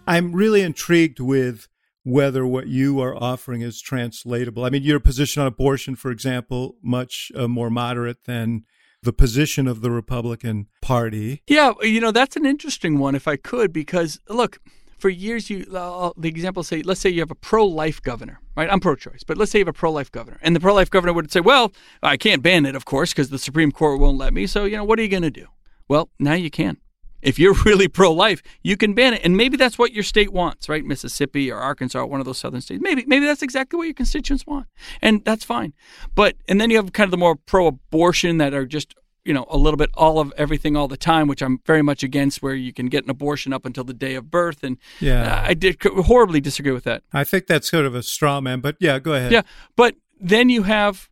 [0.05, 1.69] I'm really intrigued with
[2.03, 4.65] whether what you are offering is translatable.
[4.65, 8.65] I mean, your position on abortion, for example, much uh, more moderate than
[9.07, 11.41] the position of the Republican Party.
[11.47, 14.59] Yeah, you know, that's an interesting one, if I could, because look,
[14.97, 18.69] for years, you uh, the example say, let's say you have a pro-life governor, right?
[18.69, 21.31] I'm pro-choice, but let's say you have a pro-life governor, and the pro-life governor would
[21.31, 21.71] say, well,
[22.03, 24.45] I can't ban it, of course, because the Supreme Court won't let me.
[24.45, 25.47] So, you know, what are you going to do?
[25.87, 26.77] Well, now you can.
[27.21, 29.21] If you're really pro life, you can ban it.
[29.23, 30.83] And maybe that's what your state wants, right?
[30.83, 32.81] Mississippi or Arkansas, one of those southern states.
[32.81, 34.67] Maybe maybe that's exactly what your constituents want.
[35.01, 35.73] And that's fine.
[36.15, 38.95] But and then you have kind of the more pro abortion that are just
[39.27, 42.01] you know a little bit all of everything all the time which i'm very much
[42.01, 45.41] against where you can get an abortion up until the day of birth and yeah
[45.41, 48.61] uh, i did horribly disagree with that i think that's sort of a straw man
[48.61, 49.41] but yeah go ahead yeah
[49.75, 51.09] but then you have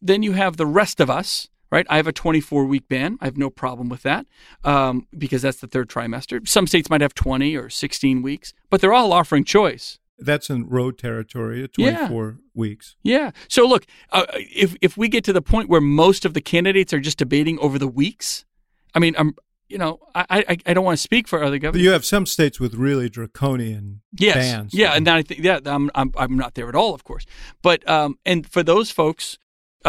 [0.00, 1.86] then you have the rest of us right?
[1.88, 3.18] I have a 24 week ban.
[3.20, 4.26] I have no problem with that
[4.64, 6.46] um, because that's the third trimester.
[6.46, 9.98] Some states might have 20 or 16 weeks, but they're all offering choice.
[10.18, 12.32] That's in Roe territory, at 24 yeah.
[12.52, 12.96] weeks.
[13.04, 13.30] Yeah.
[13.48, 16.92] So look, uh, if if we get to the point where most of the candidates
[16.92, 18.44] are just debating over the weeks,
[18.94, 19.36] I mean, I'm
[19.68, 21.80] you know, I I, I don't want to speak for other governors.
[21.80, 24.34] But you have some states with really draconian yes.
[24.34, 24.74] bans.
[24.74, 27.24] Yeah, and that I think yeah, I'm, I'm I'm not there at all, of course.
[27.62, 29.38] But um, and for those folks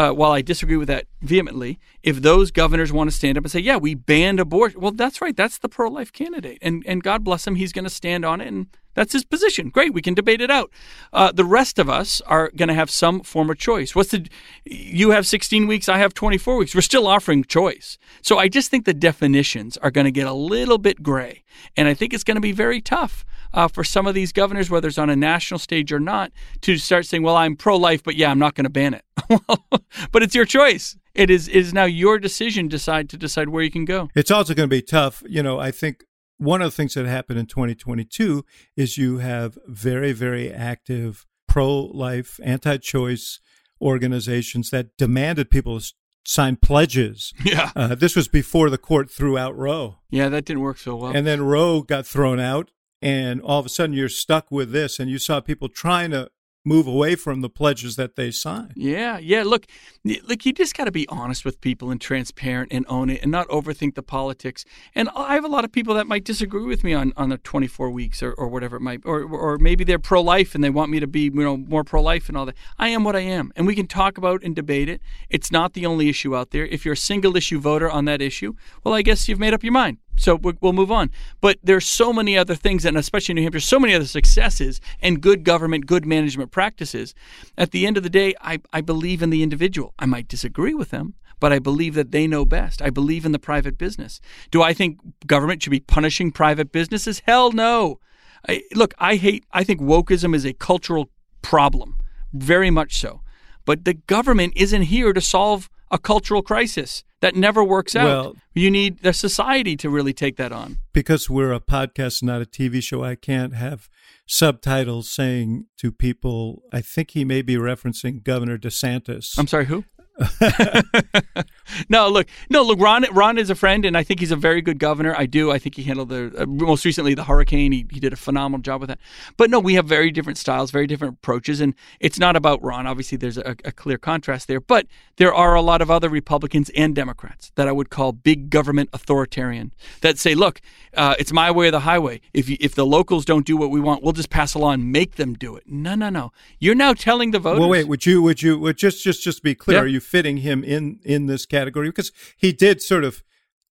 [0.00, 3.50] uh, while I disagree with that vehemently, if those governors want to stand up and
[3.50, 5.36] say, "Yeah, we banned abortion," well, that's right.
[5.36, 8.48] That's the pro-life candidate, and and God bless him, he's going to stand on it,
[8.48, 9.68] and that's his position.
[9.68, 10.70] Great, we can debate it out.
[11.12, 13.94] Uh, the rest of us are going to have some form of choice.
[13.94, 14.26] What's the?
[14.64, 16.74] You have 16 weeks, I have 24 weeks.
[16.74, 17.98] We're still offering choice.
[18.22, 21.44] So I just think the definitions are going to get a little bit gray,
[21.76, 24.70] and I think it's going to be very tough uh, for some of these governors,
[24.70, 26.32] whether it's on a national stage or not,
[26.62, 29.04] to start saying, "Well, I'm pro-life, but yeah, I'm not going to ban it."
[30.12, 30.96] but it's your choice.
[31.14, 34.08] It is it is now your decision decide to decide where you can go.
[34.14, 35.22] It's also going to be tough.
[35.28, 36.04] You know, I think
[36.38, 38.44] one of the things that happened in 2022
[38.76, 43.40] is you have very very active pro-life, anti-choice
[43.80, 45.80] organizations that demanded people
[46.24, 47.32] sign pledges.
[47.44, 47.70] Yeah.
[47.74, 49.96] Uh, this was before the court threw out Roe.
[50.10, 51.12] Yeah, that didn't work so well.
[51.12, 52.70] And then Roe got thrown out,
[53.02, 56.30] and all of a sudden you're stuck with this and you saw people trying to
[56.64, 58.72] move away from the pledges that they sign.
[58.76, 59.42] Yeah, yeah.
[59.44, 59.66] Look,
[60.04, 63.30] look, you just got to be honest with people and transparent and own it and
[63.30, 64.64] not overthink the politics.
[64.94, 67.38] And I have a lot of people that might disagree with me on, on the
[67.38, 70.70] 24 weeks or, or whatever it might, or or maybe they're pro life and they
[70.70, 72.56] want me to be you know more pro life and all that.
[72.78, 75.00] I am what I am, and we can talk about and debate it.
[75.28, 76.66] It's not the only issue out there.
[76.66, 78.54] If you're a single issue voter on that issue,
[78.84, 79.98] well, I guess you've made up your mind.
[80.16, 81.10] So we'll move on.
[81.40, 84.80] But there's so many other things, and especially in New Hampshire, so many other successes
[85.00, 87.14] and good government, good management practices.
[87.56, 89.94] At the end of the day, I, I believe in the individual.
[89.98, 92.82] I might disagree with them, but I believe that they know best.
[92.82, 94.20] I believe in the private business.
[94.50, 97.22] Do I think government should be punishing private businesses?
[97.24, 97.98] Hell no.
[98.46, 101.10] I, look, I hate, I think wokeism is a cultural
[101.42, 101.96] problem,
[102.32, 103.22] very much so.
[103.64, 108.04] But the government isn't here to solve a cultural crisis that never works out.
[108.06, 110.78] Well- you need the society to really take that on.
[110.92, 113.88] because we're a podcast, not a TV show, I can't have
[114.26, 119.38] subtitles saying to people, I think he may be referencing Governor DeSantis.
[119.38, 119.84] I'm sorry, who?
[121.88, 122.78] no, look, no, look.
[122.78, 125.14] Ron, Ron is a friend, and I think he's a very good governor.
[125.16, 125.50] I do.
[125.50, 127.72] I think he handled the uh, most recently the hurricane.
[127.72, 128.98] He, he did a phenomenal job with that.
[129.36, 132.86] But no, we have very different styles, very different approaches, and it's not about Ron.
[132.86, 134.60] Obviously, there's a, a clear contrast there.
[134.60, 138.50] But there are a lot of other Republicans and Democrats that I would call big
[138.50, 140.60] government authoritarian that say, look,
[140.94, 142.20] uh, it's my way or the highway.
[142.34, 144.72] If you, if the locals don't do what we want, we'll just pass a law
[144.72, 145.64] and make them do it.
[145.66, 146.32] No, no, no.
[146.58, 147.60] You're now telling the voters.
[147.60, 147.88] Well, wait.
[147.88, 148.22] Would you?
[148.22, 148.58] Would you?
[148.58, 149.78] Would just just just be clear?
[149.78, 149.82] Yeah.
[149.84, 151.88] Are you fitting him in in this category?
[151.88, 153.22] Because he did sort of,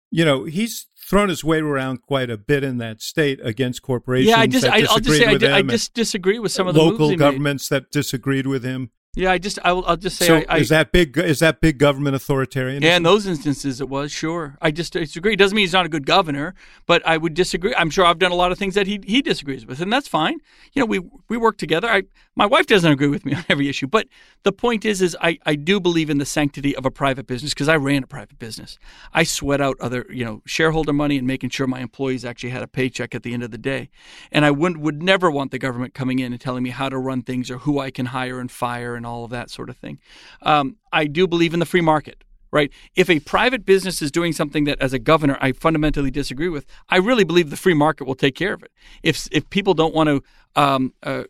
[0.10, 4.30] you know, he's thrown his weight around quite a bit in that state against corporations.
[4.30, 6.52] Yeah, I just that I, I'll just say I, with di- I just disagree with
[6.52, 7.20] some of the moves local he made.
[7.20, 8.92] governments that disagreed with him.
[9.16, 11.18] Yeah, I just I will, I'll just say so I, I is that big?
[11.18, 12.84] Is that big government authoritarianism?
[12.84, 14.55] yeah, in those instances it was sure.
[14.62, 15.34] I just disagree.
[15.34, 16.53] It doesn't mean he's not a good governor,
[16.86, 17.74] but I would disagree.
[17.76, 20.07] I'm sure I've done a lot of things that he he disagrees with, and that's
[20.07, 20.38] fine.
[20.74, 21.89] You know, we we work together.
[21.89, 22.03] I
[22.36, 24.07] my wife doesn't agree with me on every issue, but
[24.43, 27.51] the point is, is I I do believe in the sanctity of a private business
[27.51, 28.78] because I ran a private business.
[29.12, 32.62] I sweat out other you know shareholder money and making sure my employees actually had
[32.62, 33.89] a paycheck at the end of the day,
[34.32, 36.97] and I would would never want the government coming in and telling me how to
[36.99, 39.78] run things or who I can hire and fire and all of that sort of
[39.78, 39.97] thing.
[40.43, 42.72] Um, I do believe in the free market right?
[42.95, 46.66] If a private business is doing something that, as a governor, I fundamentally disagree with,
[46.89, 48.72] I really believe the free market will take care of it.
[49.04, 50.24] If if people don't want to
[50.56, 51.24] um, uh,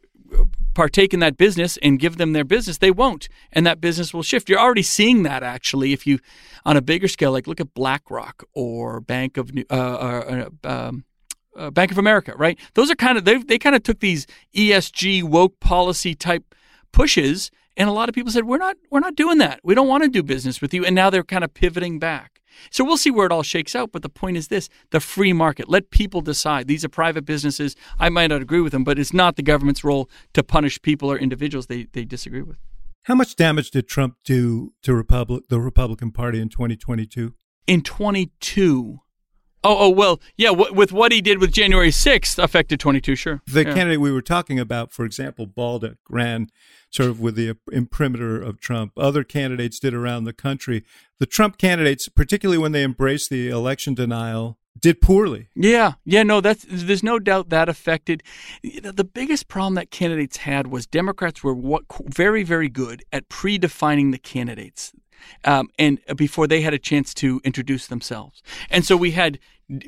[0.74, 4.24] partake in that business and give them their business, they won't, and that business will
[4.24, 4.49] shift.
[4.49, 5.93] You're already seeing that actually.
[5.93, 6.20] If you,
[6.65, 9.65] on a bigger scale, like look at BlackRock or Bank of New.
[9.70, 11.03] Uh, uh, um,
[11.57, 12.57] uh, Bank of America, right?
[12.76, 16.55] Those are kind of they they kind of took these ESG woke policy type
[16.93, 19.61] pushes and a lot of people said we're not we're not doing that.
[19.63, 22.41] We don't want to do business with you and now they're kind of pivoting back.
[22.71, 25.32] So we'll see where it all shakes out, but the point is this, the free
[25.32, 25.69] market.
[25.69, 26.67] Let people decide.
[26.67, 27.75] These are private businesses.
[27.99, 31.09] I might not agree with them, but it's not the government's role to punish people
[31.09, 32.57] or individuals they they disagree with.
[33.03, 37.34] How much damage did Trump do to Republic the Republican Party in 2022?
[37.65, 38.99] In 22
[39.64, 40.49] Oh, oh well, yeah.
[40.49, 43.16] W- with what he did with January sixth, affected twenty two.
[43.16, 43.74] Sure, The yeah.
[43.74, 46.47] candidate we were talking about, for example, Bolduc ran
[46.89, 48.93] sort of with the imprimatur of Trump.
[48.97, 50.84] Other candidates did around the country.
[51.20, 55.49] The Trump candidates, particularly when they embraced the election denial, did poorly.
[55.55, 58.24] Yeah, yeah, no, that's there's no doubt that affected.
[58.64, 63.03] You know, the biggest problem that candidates had was Democrats were what, very, very good
[63.12, 64.93] at predefining the candidates,
[65.45, 69.39] um, and before they had a chance to introduce themselves, and so we had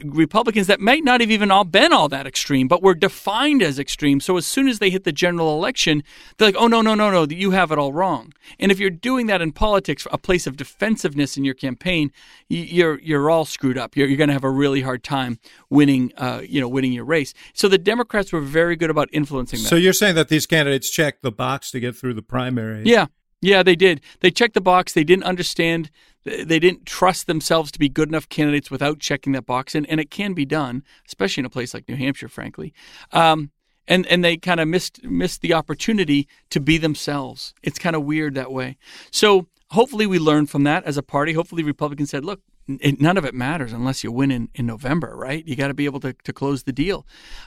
[0.04, 3.80] Republicans that might not have even all been all that extreme, but were defined as
[3.80, 4.20] extreme.
[4.20, 6.04] So as soon as they hit the general election,
[6.38, 8.92] they're like, "Oh no, no, no, no, you have it all wrong." And if you're
[8.92, 12.12] doing that in politics, a place of defensiveness in your campaign,
[12.48, 13.98] you're you're all screwed up.
[13.98, 15.40] You're, you're going to have a really hard time
[15.72, 17.34] winning, uh, you know, winning your race.
[17.54, 19.70] So the Democrats were very good about influencing that.
[19.70, 22.84] So you're saying that these candidates checked the box to get through the primary?
[22.86, 23.08] Yeah,
[23.42, 24.02] yeah, they did.
[24.20, 24.94] They checked the box.
[24.94, 25.90] They didn't understand.
[26.24, 30.00] They didn't trust themselves to be good enough candidates without checking that box, and, and
[30.00, 32.74] it can be done, especially in a place like New Hampshire, frankly.
[33.12, 33.50] Um,
[33.88, 37.54] and and they kind of missed missed the opportunity to be themselves.
[37.64, 38.78] It's kind of weird that way.
[39.10, 41.34] So hopefully we learn from that as a party.
[41.34, 45.16] Hopefully Republicans said, look, it, none of it matters unless you win in, in November,
[45.16, 45.46] right?
[45.46, 47.06] You got to be able to, to close the deal.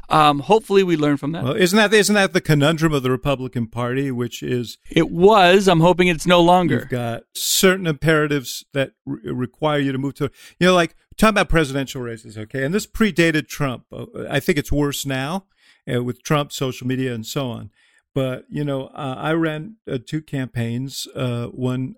[0.08, 1.44] Um, hopefully we learn from that.
[1.44, 5.68] Well, isn't that isn't that the conundrum of the Republican Party, which is it was.
[5.68, 6.74] I'm hoping it's no longer.
[6.74, 11.30] you've got certain imperatives that re- require you to move to, you know, like talking
[11.30, 12.64] about presidential races, okay?
[12.64, 13.84] And this predated Trump.
[13.92, 15.46] Uh, I think it's worse now
[15.92, 17.70] uh, with Trump, social media, and so on.
[18.14, 21.06] But you know, uh, I ran uh, two campaigns.
[21.14, 21.96] Uh, one,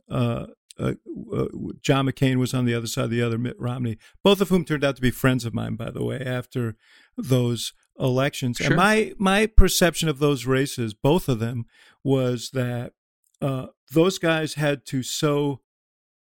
[0.79, 0.95] uh,
[1.33, 1.47] uh,
[1.81, 4.85] John McCain was on the other side, the other Mitt Romney, both of whom turned
[4.85, 6.77] out to be friends of mine, by the way, after
[7.17, 8.59] those elections.
[8.59, 8.69] Sure.
[8.69, 11.67] And my my perception of those races, both of them,
[12.05, 12.93] was that
[13.41, 15.61] uh, those guys had to so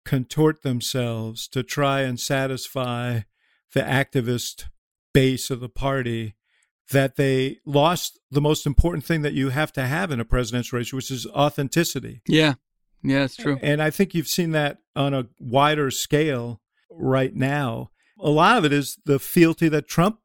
[0.04, 3.20] contort themselves to try and satisfy
[3.72, 4.64] the activist
[5.12, 6.34] base of the party
[6.92, 10.78] that they lost the most important thing that you have to have in a presidential
[10.78, 12.22] race, which is authenticity.
[12.28, 12.54] Yeah.
[13.02, 13.58] Yeah, it's true.
[13.62, 17.90] And I think you've seen that on a wider scale right now.
[18.20, 20.18] A lot of it is the fealty that Trump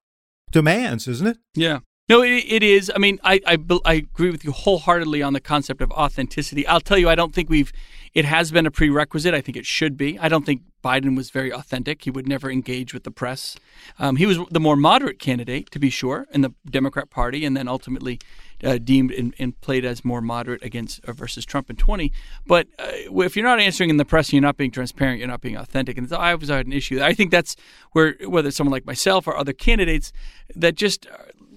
[0.52, 1.38] demands, isn't it?
[1.56, 1.80] Yeah.
[2.12, 2.92] No, it, it is.
[2.94, 6.68] I mean, I, I, I agree with you wholeheartedly on the concept of authenticity.
[6.68, 7.72] I'll tell you, I don't think we've.
[8.14, 9.34] It has been a prerequisite.
[9.34, 10.20] I think it should be.
[10.20, 12.04] I don't think Biden was very authentic.
[12.04, 13.56] He would never engage with the press.
[13.98, 17.56] Um, he was the more moderate candidate, to be sure, in the Democrat Party, and
[17.56, 18.20] then ultimately
[18.62, 22.12] uh, deemed and, and, played as more moderate against uh, versus Trump in 20.
[22.46, 22.92] But uh,
[23.22, 25.98] if you're not answering in the press, you're not being transparent, you're not being authentic,
[25.98, 27.02] and I always had an issue.
[27.02, 27.56] I think that's
[27.94, 30.12] where whether someone like myself or other candidates
[30.54, 31.08] that just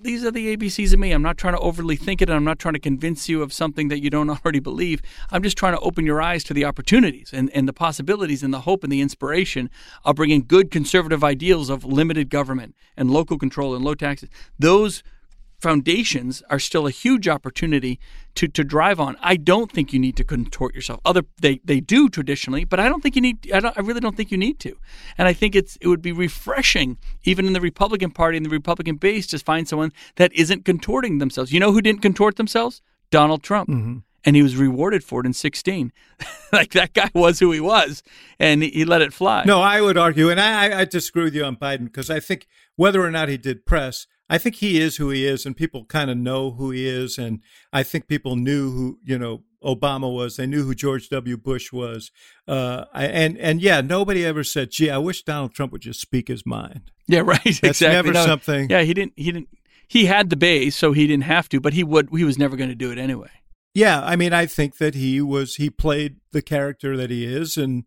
[0.05, 1.13] these are the ABCs of me.
[1.13, 3.89] I'm not trying to overly think it, I'm not trying to convince you of something
[3.89, 5.03] that you don't already believe.
[5.33, 8.53] I'm just trying to open your eyes to the opportunities and, and the possibilities and
[8.53, 9.71] the hope and the inspiration
[10.05, 14.29] of bringing good conservative ideals of limited government and local control and low taxes.
[14.59, 15.03] Those
[15.65, 17.99] foundations are still a huge opportunity
[18.35, 19.17] to, to drive on.
[19.23, 21.01] I don't think you need to contort yourself.
[21.07, 23.51] Other they, they do traditionally, but I don't think you need.
[23.51, 24.77] I, I really don't think you need to.
[25.17, 28.51] And I think it's it would be refreshing, even in the Republican Party and the
[28.51, 31.51] Republican base, to find someone that isn't contorting themselves.
[31.51, 32.83] You know who didn't contort themselves?
[33.11, 33.71] Donald Trump.
[33.71, 33.99] Mm-hmm.
[34.27, 35.93] And he was rewarded for it in 16.
[36.53, 38.03] like that guy was who he was,
[38.39, 39.45] and he, he let it fly.
[39.47, 42.47] No, I would argue, and I, I disagree with you on Biden because I think
[42.77, 45.85] whether or not he did press, I think he is who he is, and people
[45.85, 47.19] kind of know who he is.
[47.19, 47.39] And
[47.73, 50.37] I think people knew who you know Obama was.
[50.37, 51.37] They knew who George W.
[51.37, 52.11] Bush was.
[52.49, 56.27] Uh, and and yeah, nobody ever said, "Gee, I wish Donald Trump would just speak
[56.27, 57.45] his mind." Yeah, right.
[57.45, 57.95] That's exactly.
[57.95, 58.71] never no, something.
[58.71, 59.13] Yeah, he didn't.
[59.15, 59.51] He didn't.
[59.87, 61.61] He had the base, so he didn't have to.
[61.61, 62.09] But he would.
[62.11, 63.31] He was never going to do it anyway.
[63.73, 65.57] Yeah, I mean, I think that he was.
[65.57, 67.85] He played the character that he is, and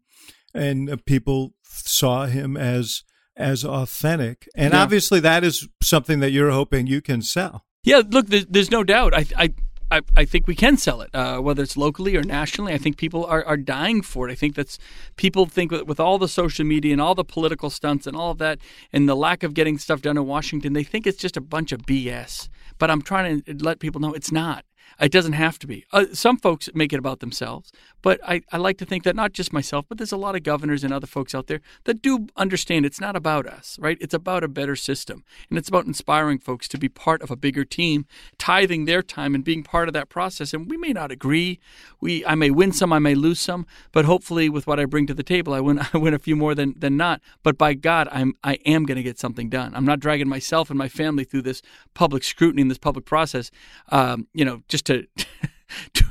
[0.54, 3.04] and people saw him as
[3.38, 4.50] as authentic.
[4.56, 4.82] And yeah.
[4.82, 7.64] obviously, that is something that you're hoping you can sell.
[7.84, 9.14] Yeah, look, there's, there's no doubt.
[9.14, 9.54] I, I,
[9.90, 12.74] I, I think we can sell it, uh, whether it's locally or nationally.
[12.74, 14.32] I think people are, are dying for it.
[14.32, 14.78] I think that's
[15.16, 18.32] people think with, with all the social media and all the political stunts and all
[18.32, 18.60] of that,
[18.92, 21.72] and the lack of getting stuff done in Washington, they think it's just a bunch
[21.72, 22.50] of BS.
[22.78, 24.66] But I'm trying to let people know it's not.
[25.00, 25.86] It doesn't have to be.
[25.94, 27.72] Uh, some folks make it about themselves,
[28.02, 30.42] but I, I like to think that not just myself, but there's a lot of
[30.42, 33.98] governors and other folks out there that do understand it's not about us, right?
[34.02, 35.24] It's about a better system.
[35.50, 38.06] And it's about inspiring folks to be part of a bigger team,
[38.40, 40.54] tithing their time and being part of that process.
[40.54, 41.60] And we may not agree.
[42.02, 45.06] We I may win some, I may lose some, but hopefully with what I bring
[45.08, 47.22] to the table, I win I win a few more than, than not.
[47.44, 49.74] But by God, I'm I am gonna get something done.
[49.76, 51.62] I'm not dragging myself and my family through this
[51.94, 53.52] public scrutiny and this public process.
[53.90, 54.87] Um, you know, just
[55.94, 56.06] to,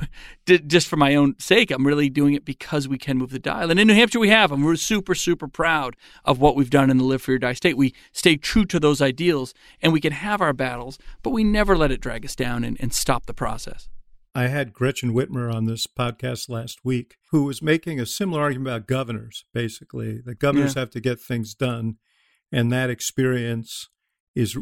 [0.45, 1.71] to, just for my own sake.
[1.71, 3.71] I'm really doing it because we can move the dial.
[3.71, 4.51] And in New Hampshire, we have.
[4.51, 7.53] And we're super, super proud of what we've done in the Live Free or Die
[7.53, 7.77] state.
[7.77, 11.77] We stay true to those ideals and we can have our battles, but we never
[11.77, 13.89] let it drag us down and, and stop the process.
[14.35, 18.67] I had Gretchen Whitmer on this podcast last week, who was making a similar argument
[18.67, 20.21] about governors, basically.
[20.23, 20.81] That governors yeah.
[20.81, 21.95] have to get things done,
[22.51, 23.89] and that experience
[24.35, 24.55] is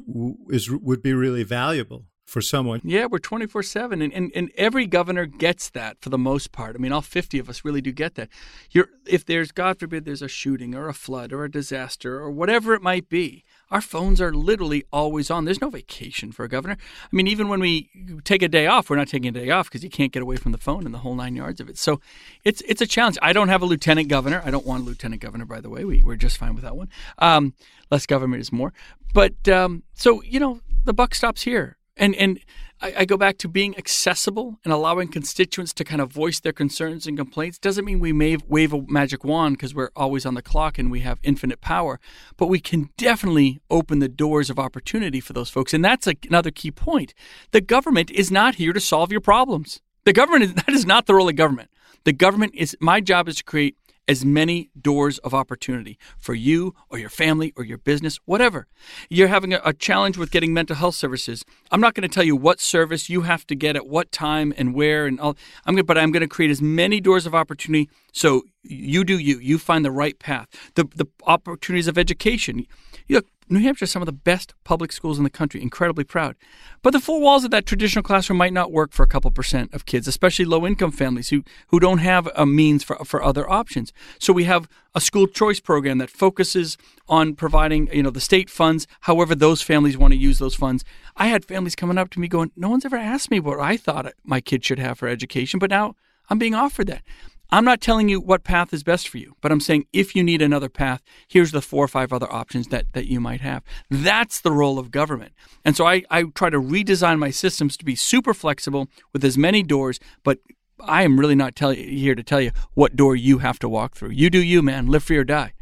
[0.50, 2.82] is would be really valuable for someone.
[2.84, 4.02] Yeah, we're 24 7.
[4.02, 6.76] And, and, and every governor gets that for the most part.
[6.76, 8.30] I mean, all 50 of us really do get that.
[8.72, 12.32] You're, if there's, God forbid, there's a shooting or a flood or a disaster or
[12.32, 15.46] whatever it might be, our phones are literally always on.
[15.46, 16.78] There's no vacation for a governor.
[16.80, 17.90] I mean, even when we
[18.24, 20.38] take a day off, we're not taking a day off because you can't get away
[20.38, 21.78] from the phone and the whole nine yards of it.
[21.78, 22.00] So
[22.44, 23.18] it's it's a challenge.
[23.22, 24.42] I don't have a lieutenant governor.
[24.46, 25.86] I don't want a lieutenant governor, by the way.
[25.86, 26.90] We, we're just fine with that one.
[27.20, 27.54] Um,
[27.92, 28.74] less government is more.
[29.14, 31.78] But um, so, you know, the buck stops here.
[31.98, 32.40] And and
[32.82, 36.52] I, I, go back to being accessible and allowing constituents to kind of voice their
[36.52, 37.58] concerns and complaints.
[37.58, 40.92] Doesn't mean we may wave a magic wand because we're always on the clock and
[40.92, 42.00] we have infinite power,
[42.36, 45.74] but we can definitely open the doors of opportunity for those folks.
[45.74, 47.14] And that's a, another key point.
[47.52, 49.82] The government is not here to solve your problems.
[50.04, 51.70] The government is, that is not the role of government.
[52.04, 53.78] The government is my job is to create
[54.08, 58.68] as many doors of opportunity for you or your family or your business, whatever.
[59.10, 61.44] You're having a, a challenge with getting mental health services.
[61.72, 64.54] I'm not going to tell you what service you have to get at what time
[64.58, 65.36] and where and all.
[65.66, 69.20] I'm going, but I'm going to create as many doors of opportunity so you do
[69.20, 69.40] you.
[69.40, 70.48] You find the right path.
[70.76, 72.66] The the opportunities of education.
[73.10, 76.36] Look, New Hampshire has some of the best public schools in the country, incredibly proud.
[76.82, 79.74] But the four walls of that traditional classroom might not work for a couple percent
[79.74, 83.50] of kids, especially low income families who, who don't have a means for, for other
[83.50, 83.94] options.
[84.20, 86.78] So we have a school choice program that focuses
[87.08, 90.84] on providing, you know, the state funds, however those families want to use those funds.
[91.16, 93.78] I had families coming up to me going, No one's ever asked me what I
[93.78, 95.96] thought my kid should have for education, but now
[96.30, 97.04] I'm being offered that.
[97.52, 100.24] I'm not telling you what path is best for you, but I'm saying if you
[100.24, 103.64] need another path, here's the four or five other options that, that you might have.
[103.90, 105.34] That's the role of government.
[105.64, 109.38] And so I, I try to redesign my systems to be super flexible with as
[109.38, 110.40] many doors, but
[110.80, 113.96] I am really not tell, here to tell you what door you have to walk
[113.96, 114.12] through.
[114.12, 114.88] You do you, man.
[114.88, 115.54] Live free or die.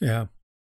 [0.00, 0.26] Yeah.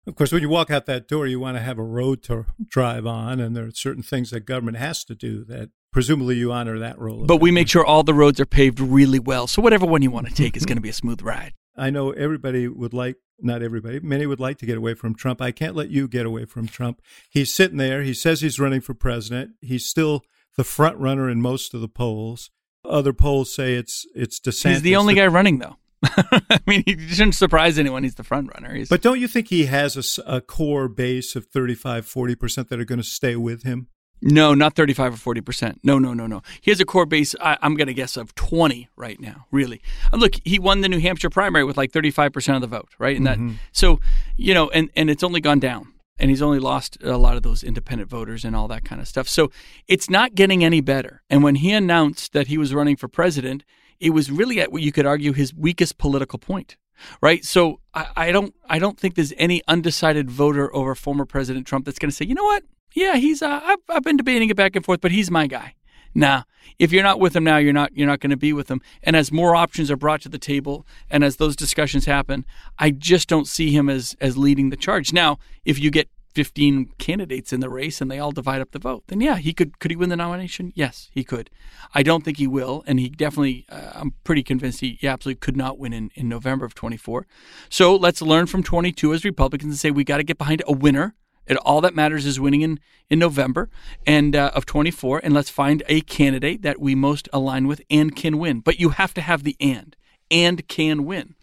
[0.06, 2.44] Of course, when you walk out that door, you want to have a road to
[2.68, 6.52] drive on, and there are certain things that government has to do that presumably you
[6.52, 7.24] honor that role.
[7.24, 9.46] But we make sure all the roads are paved really well.
[9.46, 11.54] So whatever one you want to take is going to be a smooth ride.
[11.76, 15.40] I know everybody would like, not everybody, many would like to get away from Trump.
[15.40, 17.00] I can't let you get away from Trump.
[17.30, 18.02] He's sitting there.
[18.02, 19.52] He says he's running for president.
[19.60, 20.24] He's still
[20.56, 22.50] the front runner in most of the polls.
[22.84, 24.70] Other polls say it's it's DeSantis.
[24.70, 25.76] He's the only guy running, though.
[26.04, 28.02] I mean, he shouldn't surprise anyone.
[28.02, 28.74] He's the front runner.
[28.74, 32.78] He's, but don't you think he has a, a core base of 35, 40% that
[32.78, 33.88] are going to stay with him?
[34.22, 35.78] No, not 35 or 40%.
[35.82, 36.42] No, no, no, no.
[36.60, 39.82] He has a core base, I, am going to guess, of 20 right now, really.
[40.12, 43.16] Uh, look, he won the New Hampshire primary with like 35% of the vote, right?
[43.16, 43.48] And mm-hmm.
[43.48, 44.00] that, so,
[44.36, 45.92] you know, and, and it's only gone down.
[46.18, 49.08] And he's only lost a lot of those independent voters and all that kind of
[49.08, 49.28] stuff.
[49.28, 49.50] So
[49.88, 51.22] it's not getting any better.
[51.28, 53.64] And when he announced that he was running for president,
[53.98, 56.76] it was really at what you could argue his weakest political point
[57.20, 57.44] right?
[57.44, 61.84] So I, I, don't I don't think there's any undecided voter over former President Trump
[61.86, 62.62] that's going to say, you know what,
[62.94, 65.74] yeah, he's uh, I've, I've been debating it back and forth, but he's my guy.
[66.14, 66.44] Nah,
[66.78, 68.80] if you're not with him now, you're not you're not going to be with him.
[69.02, 72.44] And as more options are brought to the table, and as those discussions happen,
[72.78, 75.12] I just don't see him as as leading the charge.
[75.12, 78.78] Now, if you get 15 candidates in the race and they all divide up the
[78.78, 79.78] vote, then yeah, he could.
[79.78, 80.72] Could he win the nomination?
[80.74, 81.50] Yes, he could.
[81.94, 83.66] I don't think he will, and he definitely.
[83.68, 87.26] Uh, I'm pretty convinced he, he, absolutely could not win in, in November of 24.
[87.68, 90.72] So let's learn from 22 as Republicans and say we got to get behind a
[90.72, 91.14] winner.
[91.46, 92.80] It, all that matters is winning in
[93.10, 93.68] in November
[94.06, 98.16] and uh, of 24, and let's find a candidate that we most align with and
[98.16, 98.60] can win.
[98.60, 99.94] But you have to have the and
[100.30, 101.34] and can win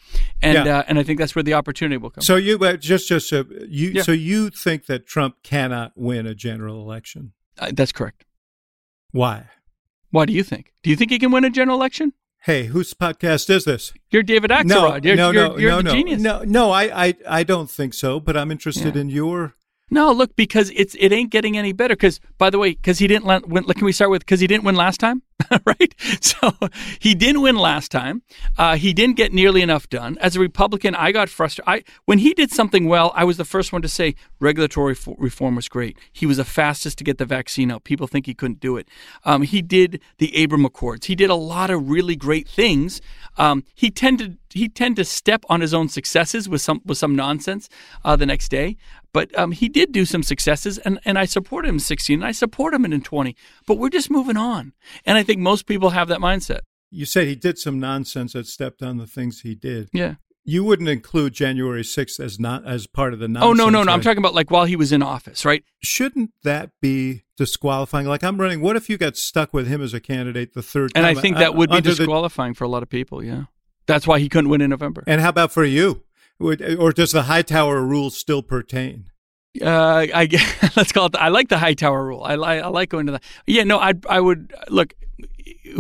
[0.42, 0.80] and yeah.
[0.80, 2.22] uh, and I think that's where the opportunity will come.
[2.22, 4.02] So you uh, just just uh, you yeah.
[4.02, 7.34] so you think that Trump cannot win a general election?
[7.58, 8.26] Uh, that's correct.
[9.12, 9.50] Why?
[10.10, 10.74] Why do you think?
[10.84, 12.14] Do you think he can win a general election?
[12.46, 13.94] Hey, whose podcast is this?
[14.10, 14.66] You're David Axelrod.
[14.66, 16.22] No, you're, no, no, you're, no, no, genius.
[16.22, 16.72] no, no.
[16.72, 18.20] I, I, I don't think so.
[18.20, 19.02] But I'm interested yeah.
[19.02, 19.54] in your
[19.92, 21.96] no, look, because it's it ain't getting any better.
[21.96, 23.66] Because by the way, because he didn't win.
[23.66, 25.22] Can we start with because he didn't win last time,
[25.66, 25.96] right?
[26.22, 26.54] So
[27.00, 28.24] he didn't win last time.
[28.58, 30.18] Uh, he didn't get nearly enough done.
[30.20, 31.68] As a Republican, I got frustrated.
[31.68, 35.56] I when he did something well, I was the first one to say regulatory reform
[35.56, 35.98] was great.
[36.12, 37.84] He was the fastest to get the vaccine out.
[37.84, 38.88] People think he couldn't do it.
[39.26, 41.08] Um, he did the Abraham Accords.
[41.08, 43.02] He did a lot of really great things.
[43.38, 47.16] Um, he tended he tend to step on his own successes with some with some
[47.16, 47.70] nonsense
[48.04, 48.78] uh, the next day.
[49.14, 52.26] But um, he did do some successes, and, and I support him in 16, and
[52.26, 53.36] I support him in 20.
[53.68, 54.74] But we're just moving on.
[55.06, 56.60] And I think most people have that mindset.
[56.90, 59.90] You said he did some nonsense that stepped on the things he did.
[59.94, 60.16] Yeah.
[60.44, 63.50] You wouldn't include January 6th as not as part of the nonsense.
[63.50, 63.88] Oh no, no, no!
[63.88, 63.94] Right?
[63.94, 65.64] I'm talking about like while he was in office, right?
[65.84, 68.08] Shouldn't that be disqualifying?
[68.08, 68.60] Like I'm running.
[68.60, 71.06] What if you got stuck with him as a candidate the third and time?
[71.06, 72.58] And I think uh, that would be disqualifying the...
[72.58, 73.24] for a lot of people.
[73.24, 73.44] Yeah,
[73.86, 75.04] that's why he couldn't win in November.
[75.06, 76.04] And how about for you?
[76.40, 79.11] Or does the Hightower rule still pertain?
[79.60, 80.30] Uh, I
[80.76, 81.14] let's call it.
[81.14, 82.24] The, I like the Hightower rule.
[82.24, 83.24] I, I, I like going to that.
[83.46, 84.94] Yeah, no, I I would look.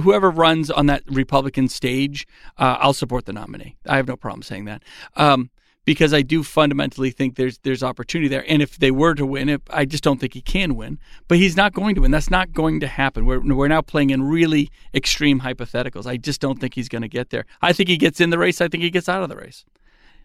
[0.01, 3.77] Whoever runs on that Republican stage, uh, I'll support the nominee.
[3.85, 4.83] I have no problem saying that.
[5.15, 5.49] Um,
[5.85, 8.45] because I do fundamentally think there's there's opportunity there.
[8.47, 10.99] And if they were to win, if, I just don't think he can win.
[11.27, 12.11] But he's not going to win.
[12.11, 13.25] That's not going to happen.
[13.25, 16.05] We're we're now playing in really extreme hypotheticals.
[16.05, 17.45] I just don't think he's going to get there.
[17.61, 18.61] I think he gets in the race.
[18.61, 19.65] I think he gets out of the race.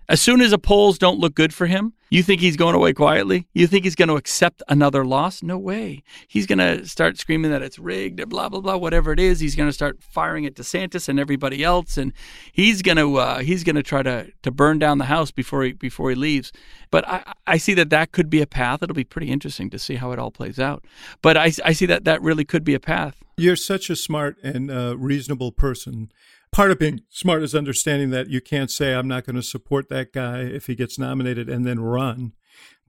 [0.09, 2.93] As soon as the polls don't look good for him, you think he's going away
[2.93, 3.49] quietly?
[3.53, 5.43] You think he's going to accept another loss?
[5.43, 6.03] No way.
[6.29, 9.41] He's going to start screaming that it's rigged, blah blah blah, whatever it is.
[9.41, 12.13] He's going to start firing at DeSantis and everybody else, and
[12.53, 15.65] he's going to uh, he's going to try to to burn down the house before
[15.65, 16.53] he before he leaves.
[16.91, 18.83] But I, I see that that could be a path.
[18.83, 20.85] It'll be pretty interesting to see how it all plays out.
[21.23, 23.17] But I, I see that that really could be a path.
[23.37, 26.11] You're such a smart and uh, reasonable person
[26.57, 29.91] part of being smart is understanding that you can't say I'm not going to support
[29.91, 32.33] that guy if he gets nominated and then run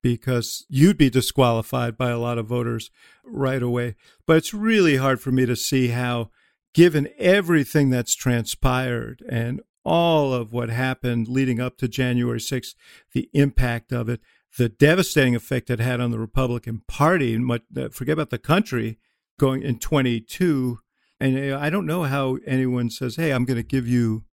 [0.01, 2.89] because you'd be disqualified by a lot of voters
[3.25, 3.95] right away.
[4.25, 6.29] But it's really hard for me to see how
[6.73, 12.75] given everything that's transpired and all of what happened leading up to January 6th,
[13.13, 14.19] the impact of it,
[14.57, 18.99] the devastating effect it had on the Republican Party, and uh, forget about the country
[19.39, 20.79] going in 22
[21.19, 24.23] and I don't know how anyone says, "Hey, I'm going to give you."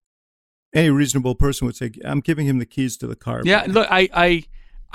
[0.73, 3.87] Any reasonable person would say, "I'm giving him the keys to the car." Yeah, look,
[3.89, 4.43] I, I,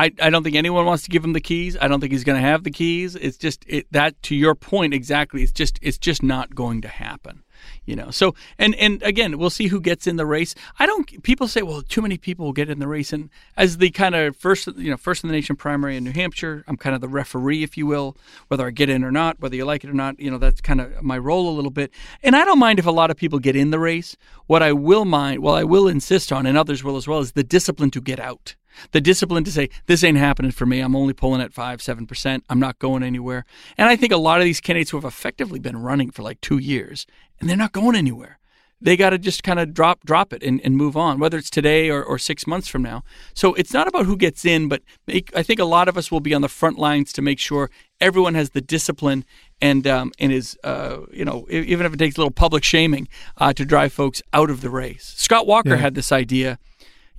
[0.00, 1.76] I, I don't think anyone wants to give him the keys.
[1.78, 3.16] I don't think he's going to have the keys.
[3.16, 5.42] It's just it, that to your point exactly.
[5.42, 7.42] It's just it's just not going to happen
[7.84, 8.10] you know.
[8.10, 10.54] So and and again, we'll see who gets in the race.
[10.78, 11.22] I don't.
[11.22, 14.14] People say, well, too many people will get in the race, and as the kind
[14.14, 17.00] of first, you know, first in the nation primary in New Hampshire, I'm kind of
[17.00, 18.16] the referee, if you will,
[18.48, 20.18] whether I get in or not, whether you like it or not.
[20.18, 21.90] You know, that's kind of my role a little bit.
[22.22, 24.16] And I don't mind if a lot of people get in the race.
[24.46, 27.32] What I will mind, well, I will insist on, and others will as well, is
[27.32, 28.54] the discipline to get out
[28.92, 30.80] The discipline to say, this ain't happening for me.
[30.80, 32.42] I'm only pulling at 5 7%.
[32.48, 33.44] I'm not going anywhere.
[33.76, 36.40] And I think a lot of these candidates who have effectively been running for like
[36.40, 37.06] two years
[37.40, 38.40] and they're not going anywhere
[38.80, 41.50] they got to just kind of drop drop it and, and move on, whether it's
[41.50, 43.02] today or, or six months from now.
[43.34, 46.10] So it's not about who gets in, but make, I think a lot of us
[46.10, 49.24] will be on the front lines to make sure everyone has the discipline
[49.60, 53.08] and um, and is uh, you know even if it takes a little public shaming
[53.36, 55.14] uh, to drive folks out of the race.
[55.16, 55.76] Scott Walker yeah.
[55.76, 56.58] had this idea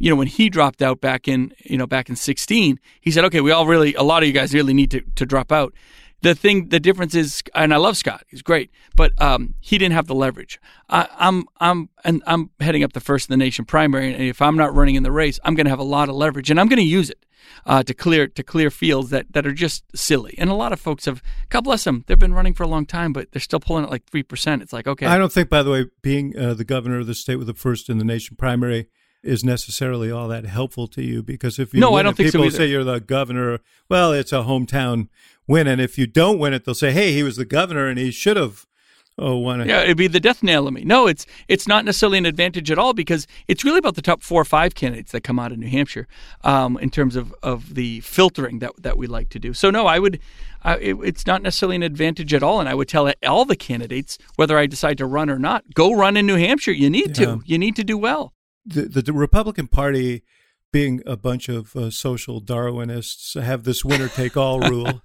[0.01, 3.23] you know, when he dropped out back in, you know, back in 16, he said,
[3.25, 5.75] okay, we all really, a lot of you guys really need to, to drop out.
[6.23, 9.93] The thing, the difference is, and I love Scott, he's great, but um, he didn't
[9.93, 10.59] have the leverage.
[10.89, 14.41] I, I'm, I'm, and I'm heading up the first in the nation primary, and if
[14.41, 16.59] I'm not running in the race, I'm going to have a lot of leverage, and
[16.59, 17.23] I'm going to use it.
[17.65, 20.35] Uh, to clear to clear fields that, that are just silly.
[20.37, 22.85] And a lot of folks have, God bless them, they've been running for a long
[22.85, 24.61] time, but they're still pulling at like three percent.
[24.61, 25.07] It's like okay.
[25.07, 27.55] I don't think, by the way, being uh, the governor of the state with the
[27.55, 28.89] first in the nation primary
[29.23, 32.49] is necessarily all that helpful to you because if you no, I don't think people
[32.49, 33.59] so say you're the governor,
[33.89, 35.09] well, it's a hometown
[35.47, 37.99] win, and if you don't win it, they'll say, hey, he was the governor and
[37.99, 38.65] he should have.
[39.17, 39.67] Oh, won it.
[39.67, 40.83] Yeah, it'd be the death nail of me.
[40.83, 44.23] No, it's it's not necessarily an advantage at all because it's really about the top
[44.23, 46.07] four or five candidates that come out of New Hampshire,
[46.43, 49.53] um, in terms of, of the filtering that that we like to do.
[49.53, 50.19] So no, I would,
[50.63, 53.57] uh, it, it's not necessarily an advantage at all, and I would tell all the
[53.57, 56.71] candidates whether I decide to run or not, go run in New Hampshire.
[56.71, 57.25] You need yeah.
[57.25, 57.41] to.
[57.45, 58.33] You need to do well
[58.65, 60.23] the, the, Republican Party,
[60.71, 65.01] being a bunch of uh, social Darwinists, have this winner take all rule.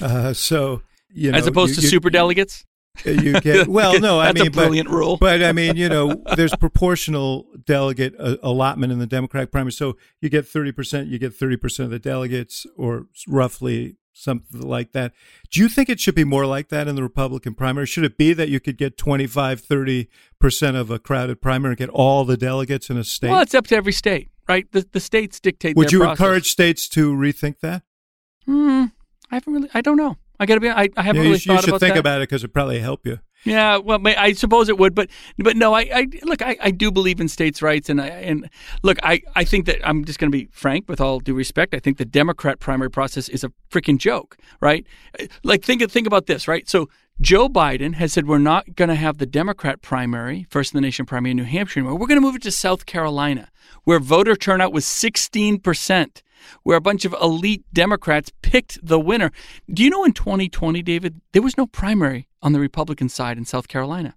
[0.00, 2.64] Uh, so you know, as opposed you, to super delegates.
[3.06, 5.16] Uh, you get well, no, I mean, a brilliant but, rule.
[5.16, 9.96] But I mean, you know, there's proportional delegate uh, allotment in the Democratic primary, so
[10.20, 14.92] you get thirty percent, you get thirty percent of the delegates, or roughly something like
[14.92, 15.12] that.
[15.50, 17.86] Do you think it should be more like that in the Republican primary?
[17.86, 20.08] Should it be that you could get 25, 30%
[20.74, 23.30] of a crowded primary and get all the delegates in a state?
[23.30, 24.70] Well, it's up to every state, right?
[24.72, 26.20] The, the states dictate Would you process.
[26.20, 27.82] encourage states to rethink that?
[28.44, 28.86] Hmm.
[29.30, 30.16] I haven't really, I don't know.
[30.40, 32.00] I got to be, I, I haven't yeah, really you, you should about think that.
[32.00, 33.18] about it because it probably help you.
[33.44, 35.08] Yeah, well, I suppose it would, but
[35.38, 38.50] but no, I, I look, I, I do believe in states' rights, and I and
[38.82, 41.72] look, I, I think that I'm just going to be frank with all due respect.
[41.72, 44.84] I think the Democrat primary process is a freaking joke, right?
[45.44, 46.68] Like think think about this, right?
[46.68, 46.88] So
[47.20, 50.80] Joe Biden has said we're not going to have the Democrat primary, first in the
[50.80, 51.98] nation primary in New Hampshire anymore.
[51.98, 53.50] We're going to move it to South Carolina,
[53.82, 56.22] where voter turnout was 16 percent
[56.62, 59.32] where a bunch of elite Democrats picked the winner.
[59.72, 63.44] Do you know in 2020, David, there was no primary on the Republican side in
[63.44, 64.14] South Carolina?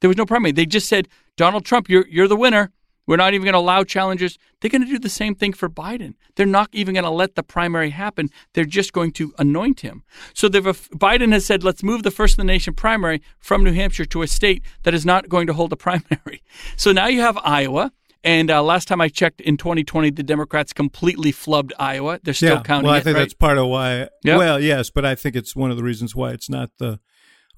[0.00, 0.52] There was no primary.
[0.52, 2.72] They just said, Donald Trump, you're, you're the winner.
[3.10, 4.38] We're not even going to allow challengers.
[4.60, 6.14] They're going to do the same thing for Biden.
[6.36, 8.28] They're not even going to let the primary happen.
[8.52, 10.04] They're just going to anoint him.
[10.32, 14.04] So Biden has said, let's move the first in the nation primary from New Hampshire
[14.04, 16.44] to a state that is not going to hold a primary.
[16.76, 17.90] So now you have Iowa.
[18.22, 22.20] And uh, last time I checked in 2020, the Democrats completely flubbed Iowa.
[22.22, 22.62] They're still yeah.
[22.62, 22.86] counting.
[22.86, 23.22] Well, I it, think right?
[23.22, 24.08] that's part of why.
[24.22, 24.38] Yep.
[24.38, 27.00] Well, yes, but I think it's one of the reasons why it's not the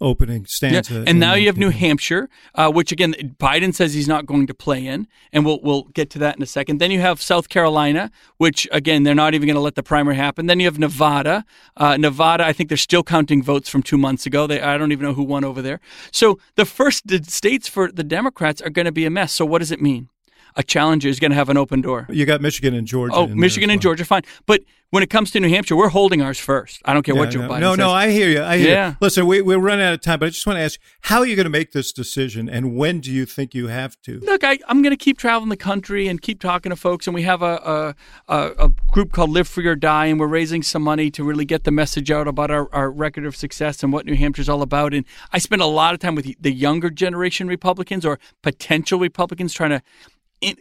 [0.02, 0.94] opening stanza.
[0.94, 1.04] Yeah.
[1.06, 4.54] And now you have New Hampshire, uh, which again Biden says he's not going to
[4.54, 6.78] play in, and we'll we'll get to that in a second.
[6.78, 10.16] Then you have South Carolina, which again they're not even going to let the primary
[10.16, 10.46] happen.
[10.46, 11.44] Then you have Nevada.
[11.76, 14.46] Uh, Nevada, I think they're still counting votes from two months ago.
[14.46, 15.80] They I don't even know who won over there.
[16.10, 19.32] So the first states for the Democrats are going to be a mess.
[19.32, 20.08] So what does it mean?
[20.56, 22.06] A challenger is going to have an open door.
[22.10, 23.14] You got Michigan and Georgia.
[23.14, 24.22] Oh, Michigan and Georgia, fine.
[24.46, 26.82] But when it comes to New Hampshire, we're holding ours first.
[26.84, 27.78] I don't care yeah, what Joe no, Biden no, says.
[27.78, 28.42] No, I hear you.
[28.42, 28.90] I hear yeah.
[28.90, 28.96] you.
[29.00, 31.26] Listen, we, we're running out of time, but I just want to ask how are
[31.26, 34.20] you going to make this decision and when do you think you have to?
[34.20, 37.06] Look, I, am going to keep traveling the country and keep talking to folks.
[37.06, 37.94] And we have a,
[38.28, 41.24] a, a, a group called Live Free or Die, and we're raising some money to
[41.24, 44.50] really get the message out about our, our record of success and what New Hampshire's
[44.50, 44.92] all about.
[44.92, 49.54] And I spend a lot of time with the younger generation Republicans or potential Republicans
[49.54, 49.82] trying to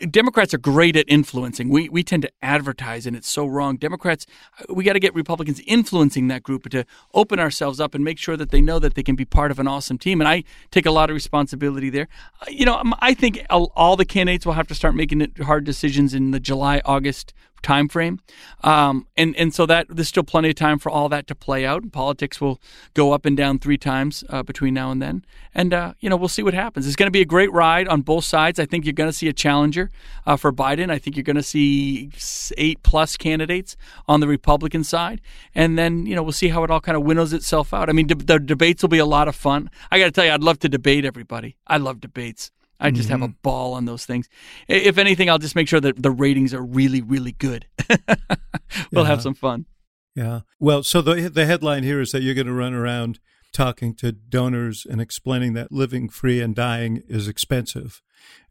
[0.09, 1.69] Democrats are great at influencing.
[1.69, 3.77] We we tend to advertise, and it's so wrong.
[3.77, 4.25] Democrats,
[4.69, 8.37] we got to get Republicans influencing that group to open ourselves up and make sure
[8.37, 10.21] that they know that they can be part of an awesome team.
[10.21, 12.07] And I take a lot of responsibility there.
[12.41, 16.13] Uh, you know, I think all the candidates will have to start making hard decisions
[16.13, 18.19] in the July August time frame.
[18.63, 21.65] Um, and, and so that there's still plenty of time for all that to play
[21.65, 21.91] out.
[21.91, 22.59] Politics will
[22.93, 25.25] go up and down three times uh, between now and then.
[25.53, 26.87] And, uh, you know, we'll see what happens.
[26.87, 28.59] It's going to be a great ride on both sides.
[28.59, 29.91] I think you're going to see a challenger
[30.25, 30.89] uh, for Biden.
[30.89, 32.11] I think you're going to see
[32.57, 33.75] eight plus candidates
[34.07, 35.21] on the Republican side.
[35.53, 37.89] And then, you know, we'll see how it all kind of winnows itself out.
[37.89, 39.69] I mean, de- the debates will be a lot of fun.
[39.91, 41.57] I got to tell you, I'd love to debate everybody.
[41.67, 42.51] I love debates.
[42.81, 43.11] I just mm-hmm.
[43.11, 43.41] have a mm-hmm.
[43.43, 44.27] ball on those things.
[44.67, 47.67] If anything, I'll just make sure that the ratings are really, really good.
[48.91, 49.05] we'll yeah.
[49.05, 49.65] have some fun.
[50.15, 50.41] Yeah.
[50.59, 53.19] Well, so the the headline here is that you're going to run around
[53.53, 58.01] talking to donors and explaining that living free and dying is expensive.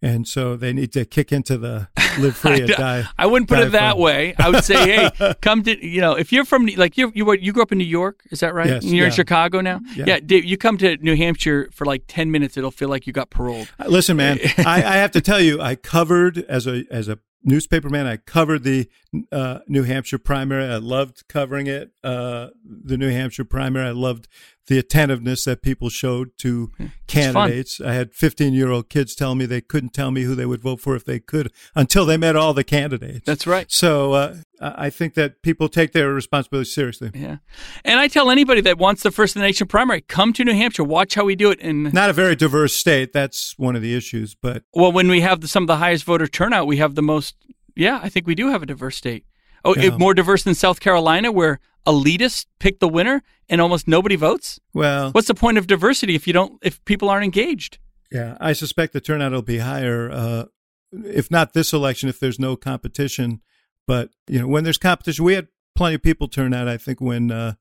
[0.03, 3.05] And so they need to kick into the live free and die.
[3.19, 4.35] I wouldn't put die it that way.
[4.39, 4.75] I would say,
[5.11, 7.73] hey, come to you know, if you're from like you you were- you grew up
[7.73, 8.67] in New York, is that right?
[8.69, 9.13] Yes, And you're in.
[9.13, 9.81] Chicago now.
[9.95, 10.21] Yeah.
[10.21, 13.31] Dave, you come to New Hampshire for like ten minutes, it'll feel like you got
[13.31, 13.69] paroled.
[13.79, 17.19] Uh, Listen, man, I, I have to tell you, I covered as a as a
[17.43, 18.07] newspaper man.
[18.07, 18.87] I covered the
[19.33, 20.65] uh, New Hampshire primary.
[20.65, 21.91] I loved covering it.
[22.05, 23.89] Uh, the New Hampshire primary.
[23.89, 24.29] I loved
[24.67, 26.71] the attentiveness that people showed to
[27.07, 27.81] candidates.
[27.81, 30.63] I had 15 year old kids telling me they couldn't tell me who they would
[30.63, 33.27] vote for if they could until they met all the candidates.
[33.27, 33.71] That's right.
[33.71, 37.11] So uh, I think that people take their responsibility seriously.
[37.15, 37.39] Yeah,
[37.85, 40.55] and I tell anybody that wants the first of the nation primary, come to New
[40.55, 41.59] Hampshire, watch how we do it.
[41.61, 43.13] And Not a very diverse state.
[43.13, 44.35] That's one of the issues.
[44.35, 47.03] But well, when we have the, some of the highest voter turnout, we have the
[47.03, 47.35] most.
[47.75, 49.25] Yeah, I think we do have a diverse state.
[49.65, 49.97] Oh, Yeah.
[49.97, 54.61] more diverse than South Carolina, where elitists pick the winner and almost nobody votes.
[54.75, 57.79] well, What's the point of diversity if you don't if people aren't engaged?
[58.11, 60.45] Yeah, I suspect the turnout will be higher, uh,
[60.93, 63.41] if not this election, if there's no competition.
[63.87, 66.69] But you know, when there's competition, we had plenty of people turn out.
[66.69, 67.55] I think when uh,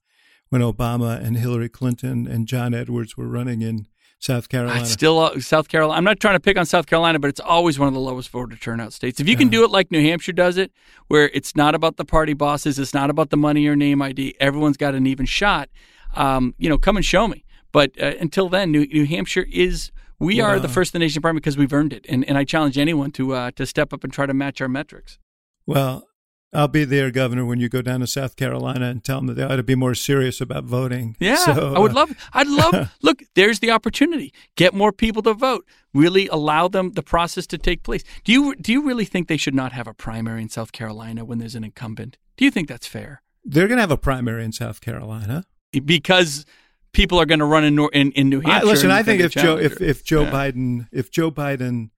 [0.49, 3.87] when Obama and Hillary Clinton and John Edwards were running in
[4.19, 4.81] South Carolina.
[4.81, 5.97] It's still uh, South Carolina.
[5.97, 8.29] I'm not trying to pick on South Carolina, but it's always one of the lowest
[8.29, 9.19] voter turnout states.
[9.19, 10.71] If you can do it like New Hampshire does it,
[11.07, 14.35] where it's not about the party bosses, it's not about the money or name ID,
[14.39, 15.69] everyone's got an even shot.
[16.15, 17.45] Um, you know, come and show me.
[17.71, 21.21] But uh, until then, New, New Hampshire is we are the first in the nation
[21.21, 24.03] primary because we've earned it, and and I challenge anyone to uh, to step up
[24.03, 25.17] and try to match our metrics.
[25.65, 26.08] well,
[26.51, 29.35] I'll be there, Governor, when you go down to South Carolina and tell them that
[29.35, 31.15] they ought to be more serious about voting.
[31.19, 32.29] Yeah, So, I would uh, love.
[32.33, 32.91] I'd love.
[33.03, 34.33] look, there's the opportunity.
[34.55, 35.65] Get more people to vote.
[35.93, 38.03] Really allow them the process to take place.
[38.23, 41.23] Do you do you really think they should not have a primary in South Carolina
[41.23, 42.17] when there's an incumbent?
[42.37, 43.21] Do you think that's fair?
[43.43, 45.45] They're going to have a primary in South Carolina.
[45.71, 46.45] Because
[46.93, 48.67] people are going to run in in, in New I, Hampshire.
[48.67, 50.31] listen, I think if Joe if, if Joe Yeah.
[50.31, 51.91] Biden if Joe Biden